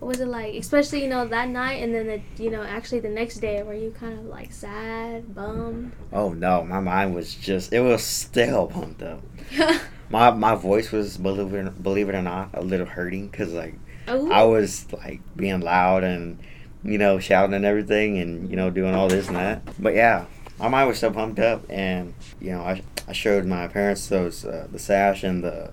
what 0.00 0.08
was 0.08 0.20
it 0.20 0.28
like? 0.28 0.54
Especially 0.54 1.02
you 1.02 1.08
know 1.08 1.26
that 1.26 1.48
night, 1.48 1.82
and 1.82 1.94
then 1.94 2.06
the 2.06 2.42
you 2.42 2.50
know 2.50 2.62
actually 2.62 3.00
the 3.00 3.08
next 3.08 3.36
day, 3.38 3.62
were 3.62 3.74
you 3.74 3.90
kind 3.90 4.18
of 4.18 4.24
like 4.24 4.52
sad, 4.52 5.34
bummed? 5.34 5.92
oh 6.12 6.32
no, 6.32 6.64
my 6.64 6.80
mind 6.80 7.14
was 7.14 7.34
just 7.34 7.72
it 7.72 7.80
was 7.80 8.02
still 8.02 8.66
pumped 8.66 9.02
up. 9.02 9.22
My 10.10 10.32
my 10.32 10.56
voice 10.56 10.90
was 10.90 11.16
believe 11.16 11.54
it 11.54 11.82
believe 11.82 12.08
it 12.08 12.16
or 12.16 12.22
not 12.22 12.50
a 12.54 12.62
little 12.62 12.86
hurting 12.86 13.28
because 13.28 13.52
like 13.52 13.74
oh, 14.08 14.28
I 14.28 14.42
was 14.42 14.92
like 14.92 15.20
being 15.36 15.60
loud 15.60 16.02
and 16.02 16.36
you 16.82 16.98
know 16.98 17.20
shouting 17.20 17.54
and 17.54 17.64
everything 17.64 18.18
and 18.18 18.50
you 18.50 18.56
know 18.56 18.70
doing 18.70 18.92
all 18.92 19.06
this 19.06 19.28
and 19.28 19.36
that. 19.36 19.62
But 19.80 19.94
yeah, 19.94 20.24
my 20.60 20.68
mind 20.68 20.88
was 20.88 20.98
so 20.98 21.10
pumped 21.10 21.38
up 21.38 21.62
and 21.68 22.14
you 22.40 22.52
know 22.52 22.60
I, 22.60 22.82
I 23.08 23.12
showed 23.12 23.46
my 23.46 23.66
parents 23.66 24.08
those 24.08 24.44
uh, 24.44 24.68
the 24.70 24.78
sash 24.78 25.24
and 25.24 25.42
the 25.42 25.72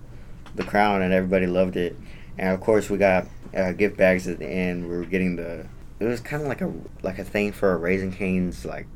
the 0.56 0.64
crown 0.64 1.02
and 1.02 1.14
everybody 1.14 1.46
loved 1.46 1.76
it. 1.76 1.96
And 2.38 2.54
of 2.54 2.62
course 2.62 2.90
we 2.90 2.98
got 2.98 3.28
uh, 3.56 3.74
gift 3.74 3.98
bags 3.98 4.28
at 4.28 4.40
the 4.40 4.48
end. 4.48 4.90
We 4.90 4.98
were 4.98 5.06
getting 5.06 5.36
the 5.36 5.68
it 6.00 6.06
was 6.06 6.22
kind 6.22 6.42
of 6.42 6.48
like 6.48 6.62
a 6.62 6.72
like 7.04 7.20
a 7.20 7.24
thing 7.24 7.52
for 7.52 7.74
a 7.74 7.78
Raising 7.78 8.12
Cane's 8.12 8.66
like 8.66 8.88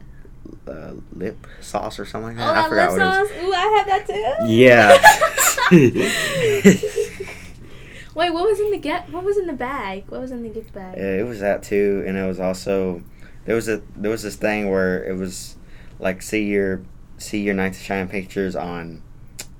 uh, 0.67 0.93
lip 1.13 1.45
sauce 1.59 1.99
or 1.99 2.05
something 2.05 2.37
like 2.37 2.47
oh, 2.47 2.53
that. 2.53 2.65
I 2.65 2.69
forgot 2.69 2.93
lip 2.93 2.99
what 2.99 3.07
it 3.07 3.21
was. 3.21 3.29
sauce. 3.29 3.43
Ooh, 3.43 3.53
I 3.53 3.67
have 3.77 3.87
that 3.87 4.07
too. 4.07 4.47
Yeah. 4.47 4.97
Wait, 8.15 8.29
what 8.31 8.43
was 8.43 8.59
in 8.59 8.71
the 8.71 8.77
get? 8.77 9.09
What 9.09 9.23
was 9.23 9.37
in 9.37 9.47
the 9.47 9.53
bag? 9.53 10.03
What 10.09 10.21
was 10.21 10.31
in 10.31 10.43
the 10.43 10.49
gift 10.49 10.73
bag? 10.73 10.97
Yeah, 10.97 11.19
it 11.19 11.25
was 11.25 11.39
that 11.39 11.63
too, 11.63 12.03
and 12.05 12.17
it 12.17 12.25
was 12.27 12.39
also 12.39 13.03
there 13.45 13.55
was 13.55 13.69
a 13.69 13.81
there 13.95 14.11
was 14.11 14.23
this 14.23 14.35
thing 14.35 14.69
where 14.69 15.03
it 15.03 15.15
was 15.15 15.55
like 16.01 16.21
see 16.21 16.43
your 16.43 16.81
see 17.17 17.41
your 17.41 17.53
night 17.53 17.75
of 17.75 17.81
shine 17.81 18.09
pictures 18.09 18.55
on 18.55 19.01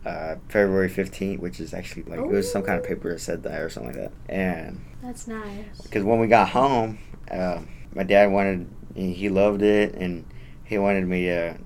uh, 0.06 0.36
February 0.50 0.90
fifteenth, 0.90 1.40
which 1.40 1.60
is 1.60 1.74
actually 1.74 2.04
like 2.04 2.20
it 2.20 2.28
was 2.28 2.52
some 2.52 2.64
kind 2.64 2.80
of 2.80 2.86
paper 2.86 3.12
that 3.14 3.20
said 3.20 3.44
that 3.44 3.62
or 3.62 3.70
something 3.70 3.94
like 3.94 4.02
that. 4.02 4.12
And 4.28 4.82
That's 5.02 5.28
nice. 5.28 5.82
because 5.84 6.04
when 6.04 6.20
we 6.20 6.28
got 6.28 6.50
home, 6.50 6.98
uh, 7.30 7.62
my 7.94 8.04
dad 8.04 8.32
wanted 8.32 8.68
he 8.96 9.30
loved 9.30 9.62
it, 9.62 9.94
and 9.96 10.26
he 10.66 10.78
wanted 10.78 11.08
me 11.08 11.26
to 11.26 11.58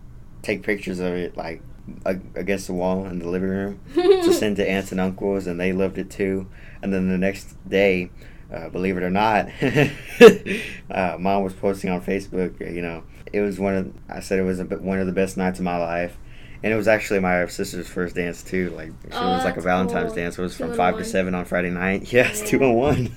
take 0.42 0.64
pictures 0.64 1.00
of 1.00 1.14
it 1.14 1.36
like 1.38 1.62
against 2.06 2.68
the 2.68 2.74
wall 2.74 3.06
in 3.06 3.20
the 3.20 3.28
living 3.28 3.50
room 3.50 3.80
to 3.94 4.34
send 4.34 4.58
to 4.58 4.70
aunts 4.70 4.92
and 4.92 5.00
uncles, 5.00 5.48
and 5.48 5.60
they 5.60 5.72
loved 5.72 5.98
it 5.98 6.10
too. 6.10 6.48
And 6.82 6.94
then 6.94 7.10
the 7.10 7.18
next 7.18 7.56
day, 7.68 8.12
uh, 8.54 8.70
believe 8.70 8.98
it 8.98 9.04
or 9.04 9.10
not, 9.10 9.50
uh, 10.92 11.18
mom 11.18 11.44
was 11.44 11.54
posting 11.54 11.90
on 11.90 12.02
Facebook. 12.02 12.60
You 12.60 12.82
know, 12.82 13.04
it 13.34 13.42
was 13.42 13.60
one 13.60 13.76
of 13.76 13.94
I 14.10 14.20
said 14.20 14.40
it 14.40 14.44
was 14.44 14.60
a, 14.60 14.66
bit- 14.66 14.82
one 14.82 15.00
of 15.00 15.08
the 15.08 15.14
best 15.14 15.38
nights 15.38 15.60
of 15.60 15.66
my 15.66 15.78
life, 15.78 16.18
and 16.64 16.72
it 16.74 16.76
was 16.76 16.88
actually 16.88 17.20
my 17.20 17.46
sister's 17.48 17.88
first 17.88 18.16
dance 18.16 18.44
too. 18.44 18.70
Like 18.72 18.90
she 19.06 19.10
Oh, 19.18 19.32
was 19.34 19.44
like 19.46 19.58
a 19.58 19.62
Valentine's 19.62 20.08
cool. 20.08 20.16
dance. 20.16 20.38
It 20.38 20.42
was 20.42 20.58
Two 20.58 20.66
from 20.66 20.74
five 20.76 20.94
one. 20.96 21.04
to 21.04 21.10
seven 21.10 21.36
on 21.36 21.46
Friday 21.46 21.70
night. 21.72 22.12
Yes, 22.14 22.42
two 22.48 22.58
Yeah. 22.60 22.66
and 22.68 22.76
one. 22.78 23.16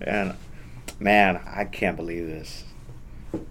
and 0.00 0.34
man, 0.98 1.40
I 1.46 1.64
can't 1.64 1.96
believe 1.96 2.26
this. 2.26 2.64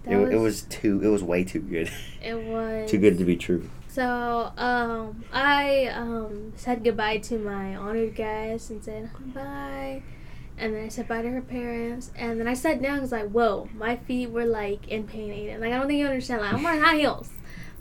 It, 0.04 0.16
it 0.16 0.36
was 0.38 0.62
too. 0.62 1.00
It 1.02 1.08
was 1.08 1.22
way 1.22 1.44
too 1.44 1.60
good. 1.60 1.90
It 2.22 2.34
was 2.36 2.90
too 2.90 2.98
good 2.98 3.16
to 3.18 3.24
be 3.24 3.36
true. 3.36 3.68
So, 3.88 4.52
um, 4.56 5.24
I 5.32 5.86
um, 5.86 6.52
said 6.54 6.84
goodbye 6.84 7.18
to 7.18 7.38
my 7.38 7.74
honored 7.74 8.14
guests 8.14 8.70
and 8.70 8.84
said 8.84 9.10
bye. 9.34 10.02
And 10.60 10.74
then 10.74 10.84
I 10.84 10.88
said 10.88 11.08
bye 11.08 11.22
to 11.22 11.28
her 11.30 11.40
parents. 11.40 12.10
And 12.16 12.38
then 12.38 12.46
I 12.46 12.54
sat 12.54 12.80
down 12.82 12.92
and 12.94 13.02
was 13.02 13.12
like, 13.12 13.28
whoa, 13.30 13.68
my 13.74 13.96
feet 13.96 14.30
were 14.30 14.44
like 14.46 14.86
in 14.88 15.06
pain. 15.06 15.30
Aiden. 15.30 15.60
Like, 15.60 15.72
I 15.72 15.78
don't 15.78 15.86
think 15.88 15.98
you 15.98 16.06
understand. 16.06 16.42
Like, 16.42 16.52
I'm 16.52 16.62
wearing 16.62 16.80
high 16.82 16.96
heels, 16.96 17.30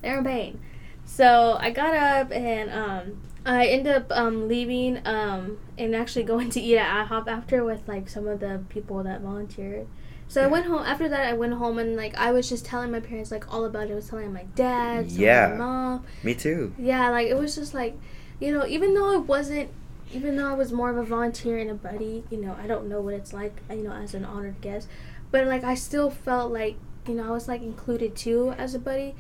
they're 0.02 0.18
in 0.18 0.24
pain. 0.24 0.60
So 1.06 1.58
I 1.60 1.72
got 1.72 1.94
up 1.96 2.32
and 2.32 2.70
um, 2.72 3.22
I 3.46 3.65
ended 3.68 3.94
up 3.96 4.12
um, 4.12 4.48
leaving 4.48 5.02
um, 5.06 5.58
and 5.78 5.96
actually 5.96 6.24
going 6.24 6.50
to 6.52 6.62
eat 6.62 6.78
at 6.78 7.08
IHOP 7.08 7.28
after 7.28 7.63
with 7.63 7.88
like 7.88 8.08
some 8.10 8.28
of 8.28 8.39
the 8.39 8.62
people 8.70 9.04
that 9.04 9.22
volunteered. 9.22 9.88
So 10.28 10.44
I 10.44 10.48
went 10.48 10.68
home 10.68 10.84
after 10.84 11.10
that. 11.10 11.26
I 11.26 11.34
went 11.34 11.54
home 11.54 11.80
and 11.80 11.96
like 11.96 12.15
I 12.15 12.32
was 12.32 12.48
just 12.48 12.63
telling 12.63 12.92
my 12.92 13.00
parents 13.00 13.32
like 13.32 13.52
all 13.52 13.65
about 13.65 13.88
it. 13.89 13.94
I 13.94 13.96
was 13.96 14.08
telling 14.10 14.32
my 14.32 14.44
dad, 14.54 15.08
Yeah. 15.08 15.48
my 15.50 15.56
mom. 15.58 16.06
Me 16.24 16.36
too. 16.36 16.74
Yeah, 16.78 17.10
like 17.10 17.28
it 17.28 17.36
was 17.38 17.56
just 17.56 17.74
like, 17.74 17.98
you 18.39 18.54
know, 18.54 18.65
even 18.68 18.94
though 18.94 19.12
it 19.13 19.26
wasn't, 19.26 19.72
even 20.12 20.38
though 20.38 20.50
I 20.50 20.54
was 20.54 20.72
more 20.72 20.89
of 20.89 20.98
a 20.98 21.04
volunteer 21.04 21.58
and 21.58 21.69
a 21.69 21.76
buddy, 21.76 22.24
you 22.30 22.38
know, 22.38 22.56
I 22.62 22.67
don't 22.67 22.88
know 22.88 23.02
what 23.02 23.13
it's 23.13 23.34
like, 23.34 23.62
you 23.69 23.84
know, 23.84 23.91
as 23.91 24.13
an 24.13 24.26
honored 24.26 24.62
guest, 24.62 24.88
but 25.32 25.48
like 25.48 25.63
I 25.63 25.76
still 25.76 26.10
felt 26.10 26.52
like, 26.52 26.76
you 27.08 27.13
know, 27.13 27.28
I 27.28 27.32
was 27.32 27.48
like 27.48 27.62
included 27.62 28.15
too 28.15 28.54
as 28.58 28.74
a 28.76 28.80
buddy. 28.80 29.15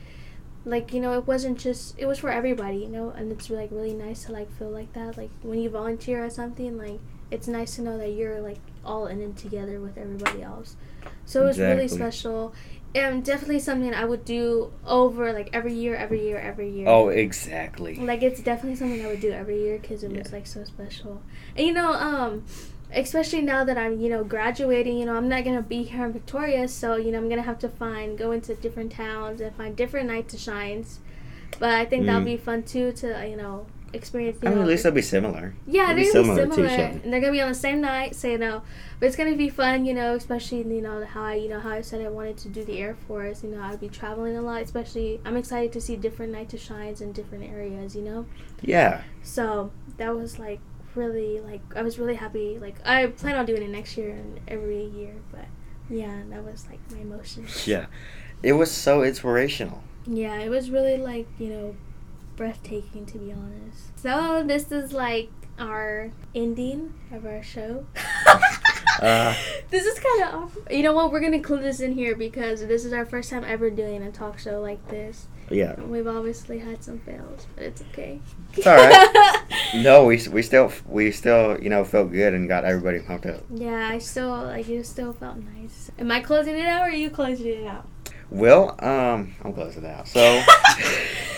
Like 0.65 0.93
you 0.93 0.99
know, 0.99 1.13
it 1.13 1.25
wasn't 1.25 1.57
just 1.57 1.97
it 1.97 2.05
was 2.05 2.19
for 2.19 2.29
everybody, 2.29 2.77
you 2.77 2.89
know, 2.89 3.11
and 3.11 3.31
it's 3.31 3.49
like 3.49 3.69
really 3.71 3.93
nice 3.93 4.25
to 4.25 4.31
like 4.31 4.51
feel 4.57 4.69
like 4.69 4.93
that. 4.93 5.17
Like 5.17 5.31
when 5.41 5.59
you 5.59 5.69
volunteer 5.69 6.25
at 6.25 6.33
something, 6.33 6.77
like 6.77 6.99
it's 7.31 7.47
nice 7.47 7.75
to 7.75 7.81
know 7.81 7.97
that 7.97 8.09
you're 8.09 8.41
like 8.41 8.59
all 8.83 9.07
in 9.07 9.21
it 9.21 9.37
together 9.37 9.79
with 9.79 9.97
everybody 9.97 10.41
else. 10.41 10.75
So 11.25 11.43
it 11.43 11.45
was 11.45 11.59
really 11.59 11.87
special, 11.87 12.53
and 12.95 13.23
definitely 13.23 13.59
something 13.59 13.93
I 13.93 14.05
would 14.05 14.25
do 14.25 14.71
over 14.85 15.31
like 15.33 15.49
every 15.53 15.73
year, 15.73 15.95
every 15.95 16.21
year, 16.23 16.37
every 16.37 16.69
year. 16.71 16.87
Oh, 16.87 17.09
exactly. 17.09 17.95
Like 17.95 18.23
it's 18.23 18.41
definitely 18.41 18.75
something 18.77 19.03
I 19.05 19.07
would 19.07 19.21
do 19.21 19.31
every 19.31 19.61
year 19.61 19.77
because 19.79 20.03
it 20.03 20.11
was 20.11 20.31
like 20.33 20.47
so 20.47 20.63
special. 20.63 21.21
And 21.55 21.67
you 21.67 21.73
know, 21.73 21.93
um, 21.93 22.45
especially 22.93 23.41
now 23.41 23.63
that 23.63 23.77
I'm 23.77 23.99
you 23.99 24.09
know 24.09 24.23
graduating, 24.23 24.97
you 24.97 25.05
know 25.05 25.15
I'm 25.15 25.29
not 25.29 25.43
gonna 25.43 25.61
be 25.61 25.83
here 25.83 26.05
in 26.05 26.13
Victoria, 26.13 26.67
so 26.67 26.95
you 26.95 27.11
know 27.11 27.19
I'm 27.19 27.29
gonna 27.29 27.43
have 27.43 27.59
to 27.59 27.69
find 27.69 28.17
go 28.17 28.31
into 28.31 28.55
different 28.55 28.91
towns 28.91 29.39
and 29.41 29.55
find 29.55 29.75
different 29.75 30.07
night 30.07 30.27
to 30.29 30.37
shines. 30.37 30.99
But 31.59 31.71
I 31.73 31.85
think 31.85 32.05
that'll 32.05 32.21
Mm. 32.21 32.25
be 32.25 32.37
fun 32.37 32.63
too 32.63 32.91
to 32.93 33.27
you 33.29 33.35
know 33.35 33.65
experience. 33.93 34.37
You 34.41 34.49
I 34.49 34.51
mean, 34.53 34.61
at 34.63 34.67
least 34.67 34.83
they'll 34.83 34.91
be 34.91 35.01
similar. 35.01 35.53
yeah, 35.67 35.87
They'll 35.87 35.95
they're 35.95 35.95
be 35.95 36.11
gonna 36.13 36.19
be 36.23 36.27
similar 36.27 36.45
to 36.47 36.53
similar, 36.53 36.73
each 36.73 36.79
other. 36.79 36.99
and 37.03 37.13
they're 37.13 37.19
gonna 37.21 37.31
be 37.31 37.41
on 37.41 37.49
the 37.49 37.55
same 37.55 37.81
night, 37.81 38.15
so 38.15 38.27
you 38.27 38.37
know. 38.37 38.61
But 38.99 39.05
it's 39.07 39.15
gonna 39.15 39.35
be 39.35 39.49
fun, 39.49 39.85
you 39.85 39.93
know, 39.93 40.15
especially 40.15 40.59
you 40.59 40.81
know 40.81 41.05
how 41.05 41.23
I, 41.23 41.35
you 41.35 41.49
know, 41.49 41.59
how 41.59 41.69
I 41.71 41.81
said 41.81 42.01
I 42.05 42.09
wanted 42.09 42.37
to 42.39 42.49
do 42.49 42.63
the 42.63 42.77
Air 42.79 42.95
Force. 43.07 43.43
You 43.43 43.49
know, 43.51 43.61
I'd 43.61 43.79
be 43.79 43.89
traveling 43.89 44.35
a 44.37 44.41
lot. 44.41 44.61
Especially, 44.61 45.19
I'm 45.25 45.37
excited 45.37 45.71
to 45.73 45.81
see 45.81 45.95
different 45.95 46.31
night 46.31 46.49
to 46.49 46.57
shines 46.57 47.01
in 47.01 47.11
different 47.11 47.43
areas. 47.45 47.95
You 47.95 48.01
know, 48.03 48.25
Yeah. 48.61 49.01
so 49.23 49.71
that 49.97 50.15
was 50.15 50.39
like 50.39 50.59
really 50.95 51.39
like 51.39 51.61
I 51.75 51.81
was 51.81 51.97
really 51.99 52.15
happy. 52.15 52.57
Like 52.59 52.75
I 52.85 53.07
plan 53.07 53.35
on 53.35 53.45
doing 53.45 53.61
it 53.63 53.69
next 53.69 53.97
year 53.97 54.11
and 54.11 54.39
every 54.47 54.83
year, 54.85 55.13
but 55.31 55.45
yeah, 55.89 56.21
that 56.29 56.43
was 56.43 56.67
like 56.69 56.79
my 56.91 56.99
emotions. 56.99 57.67
Yeah. 57.67 57.85
It 58.41 58.53
was 58.53 58.71
so 58.71 59.03
inspirational. 59.03 59.83
Yeah, 60.07 60.35
it 60.39 60.49
was 60.49 60.69
really 60.71 60.97
like, 60.97 61.27
you 61.37 61.49
know, 61.49 61.75
breathtaking 62.39 63.05
to 63.05 63.17
be 63.17 63.33
honest. 63.33 63.99
So 63.99 64.43
this 64.47 64.71
is 64.71 64.93
like 64.93 65.29
our 65.59 66.09
ending 66.33 66.93
of 67.11 67.25
our 67.25 67.43
show. 67.43 67.85
Uh. 69.01 69.33
this 69.69 69.85
is 69.85 69.97
kind 69.97 70.23
of 70.23 70.43
off. 70.43 70.57
You 70.69 70.83
know 70.83 70.91
what? 70.91 71.09
We're 71.09 71.21
gonna 71.21 71.37
include 71.37 71.63
this 71.63 71.79
in 71.79 71.93
here 71.93 72.17
because 72.17 72.67
this 72.67 72.83
is 72.83 72.91
our 72.91 73.05
first 73.05 73.29
time 73.29 73.45
ever 73.45 73.69
doing 73.69 74.03
a 74.03 74.11
talk 74.11 74.37
show 74.39 74.59
like 74.59 74.85
this. 74.89 75.27
Yeah. 75.49 75.79
We've 75.79 76.07
obviously 76.07 76.59
had 76.59 76.83
some 76.83 76.99
fails, 76.99 77.47
but 77.55 77.63
it's 77.63 77.81
okay. 77.93 78.19
It's 78.53 78.67
all 78.67 78.75
right. 78.75 79.35
No, 79.75 80.05
we 80.05 80.19
we 80.29 80.41
still 80.41 80.71
we 80.85 81.11
still 81.11 81.57
you 81.61 81.69
know 81.69 81.85
felt 81.85 82.11
good 82.11 82.33
and 82.33 82.47
got 82.49 82.65
everybody 82.65 82.99
pumped 82.99 83.25
up. 83.25 83.41
yeah, 83.49 83.87
I 83.89 83.99
still 83.99 84.29
like 84.29 84.67
it. 84.67 84.85
Still 84.85 85.13
felt 85.13 85.37
nice. 85.37 85.91
Am 85.97 86.11
I 86.11 86.19
closing 86.19 86.57
it 86.57 86.65
out 86.65 86.81
or 86.81 86.91
are 86.91 86.91
you 86.91 87.09
closing 87.09 87.47
it 87.47 87.67
out? 87.67 87.85
Well, 88.31 88.75
um, 88.79 89.33
I'm 89.43 89.53
closing 89.53 89.83
it 89.85 89.89
out. 89.91 90.07
So, 90.07 90.19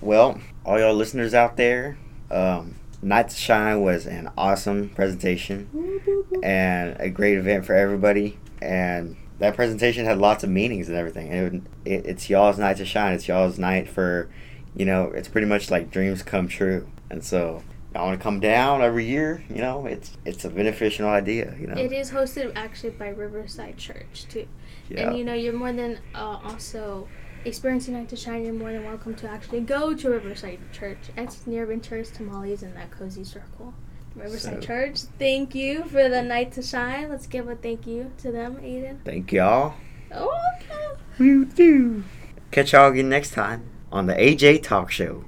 well, 0.00 0.40
all 0.64 0.78
y'all 0.78 0.94
listeners 0.94 1.34
out 1.34 1.56
there, 1.56 1.98
um, 2.30 2.74
Night 3.00 3.28
to 3.30 3.36
Shine 3.36 3.80
was 3.80 4.06
an 4.06 4.30
awesome 4.36 4.90
presentation 4.90 5.68
and 6.42 6.96
a 6.98 7.08
great 7.08 7.38
event 7.38 7.64
for 7.64 7.74
everybody. 7.74 8.38
And 8.60 9.16
that 9.38 9.54
presentation 9.54 10.04
had 10.04 10.18
lots 10.18 10.42
of 10.42 10.50
meanings 10.50 10.88
and 10.88 10.96
everything. 10.96 11.30
And 11.30 11.66
it, 11.84 11.92
it, 11.92 12.06
it's 12.06 12.28
y'all's 12.28 12.58
night 12.58 12.76
to 12.78 12.84
shine. 12.84 13.14
It's 13.14 13.28
y'all's 13.28 13.58
night 13.58 13.88
for, 13.88 14.28
you 14.76 14.84
know, 14.84 15.12
it's 15.14 15.28
pretty 15.28 15.46
much 15.46 15.70
like 15.70 15.90
dreams 15.90 16.22
come 16.22 16.48
true. 16.48 16.88
And 17.10 17.24
so, 17.24 17.62
I 17.94 18.02
want 18.02 18.18
to 18.20 18.22
come 18.22 18.38
down 18.38 18.82
every 18.82 19.06
year. 19.06 19.42
You 19.48 19.62
know, 19.62 19.86
it's 19.86 20.16
it's 20.24 20.44
a 20.44 20.50
beneficial 20.50 21.08
idea. 21.08 21.54
You 21.58 21.68
know, 21.68 21.74
It 21.74 21.90
is 21.92 22.10
hosted 22.10 22.52
actually 22.54 22.90
by 22.90 23.08
Riverside 23.08 23.78
Church 23.78 24.26
too. 24.28 24.46
yeah, 24.90 25.08
And 25.08 25.18
you 25.18 25.24
know, 25.24 25.32
you're 25.34 25.54
more 25.54 25.72
than 25.72 25.98
uh, 26.14 26.38
also 26.44 27.08
experiencing 27.44 27.94
Night 27.94 28.08
to 28.10 28.16
Shine. 28.16 28.44
You're 28.44 28.52
more 28.54 28.72
than 28.72 28.84
welcome 28.84 29.14
to 29.16 29.28
actually 29.28 29.60
go 29.60 29.94
to 29.94 30.10
Riverside 30.10 30.58
Church. 30.72 30.98
It's 31.16 31.46
near 31.46 31.66
Venture's 31.66 32.10
Tamales 32.10 32.62
in 32.62 32.74
that 32.74 32.90
cozy 32.90 33.24
circle. 33.24 33.74
Riverside 34.14 34.54
So- 34.54 34.60
Church, 34.66 35.00
thank 35.18 35.54
you 35.54 35.84
for 35.84 36.08
the 36.08 36.22
Night 36.22 36.52
to 36.52 36.62
Shine. 36.62 37.08
Let's 37.08 37.26
give 37.26 37.48
a 37.48 37.54
thank 37.56 37.86
you 37.86 38.10
to 38.18 38.32
them, 38.32 38.56
Aiden. 38.56 38.98
thank 39.04 39.32
y'all. 39.32 39.74
Oh, 40.12 40.34
Woo-doo. 41.18 42.04
Catch 42.50 42.72
y'all 42.72 42.90
again 42.92 43.08
next 43.08 43.32
time 43.32 43.64
on 43.92 44.06
the 44.06 44.14
AJ 44.14 44.62
Talk 44.62 44.90
Show. 44.90 45.24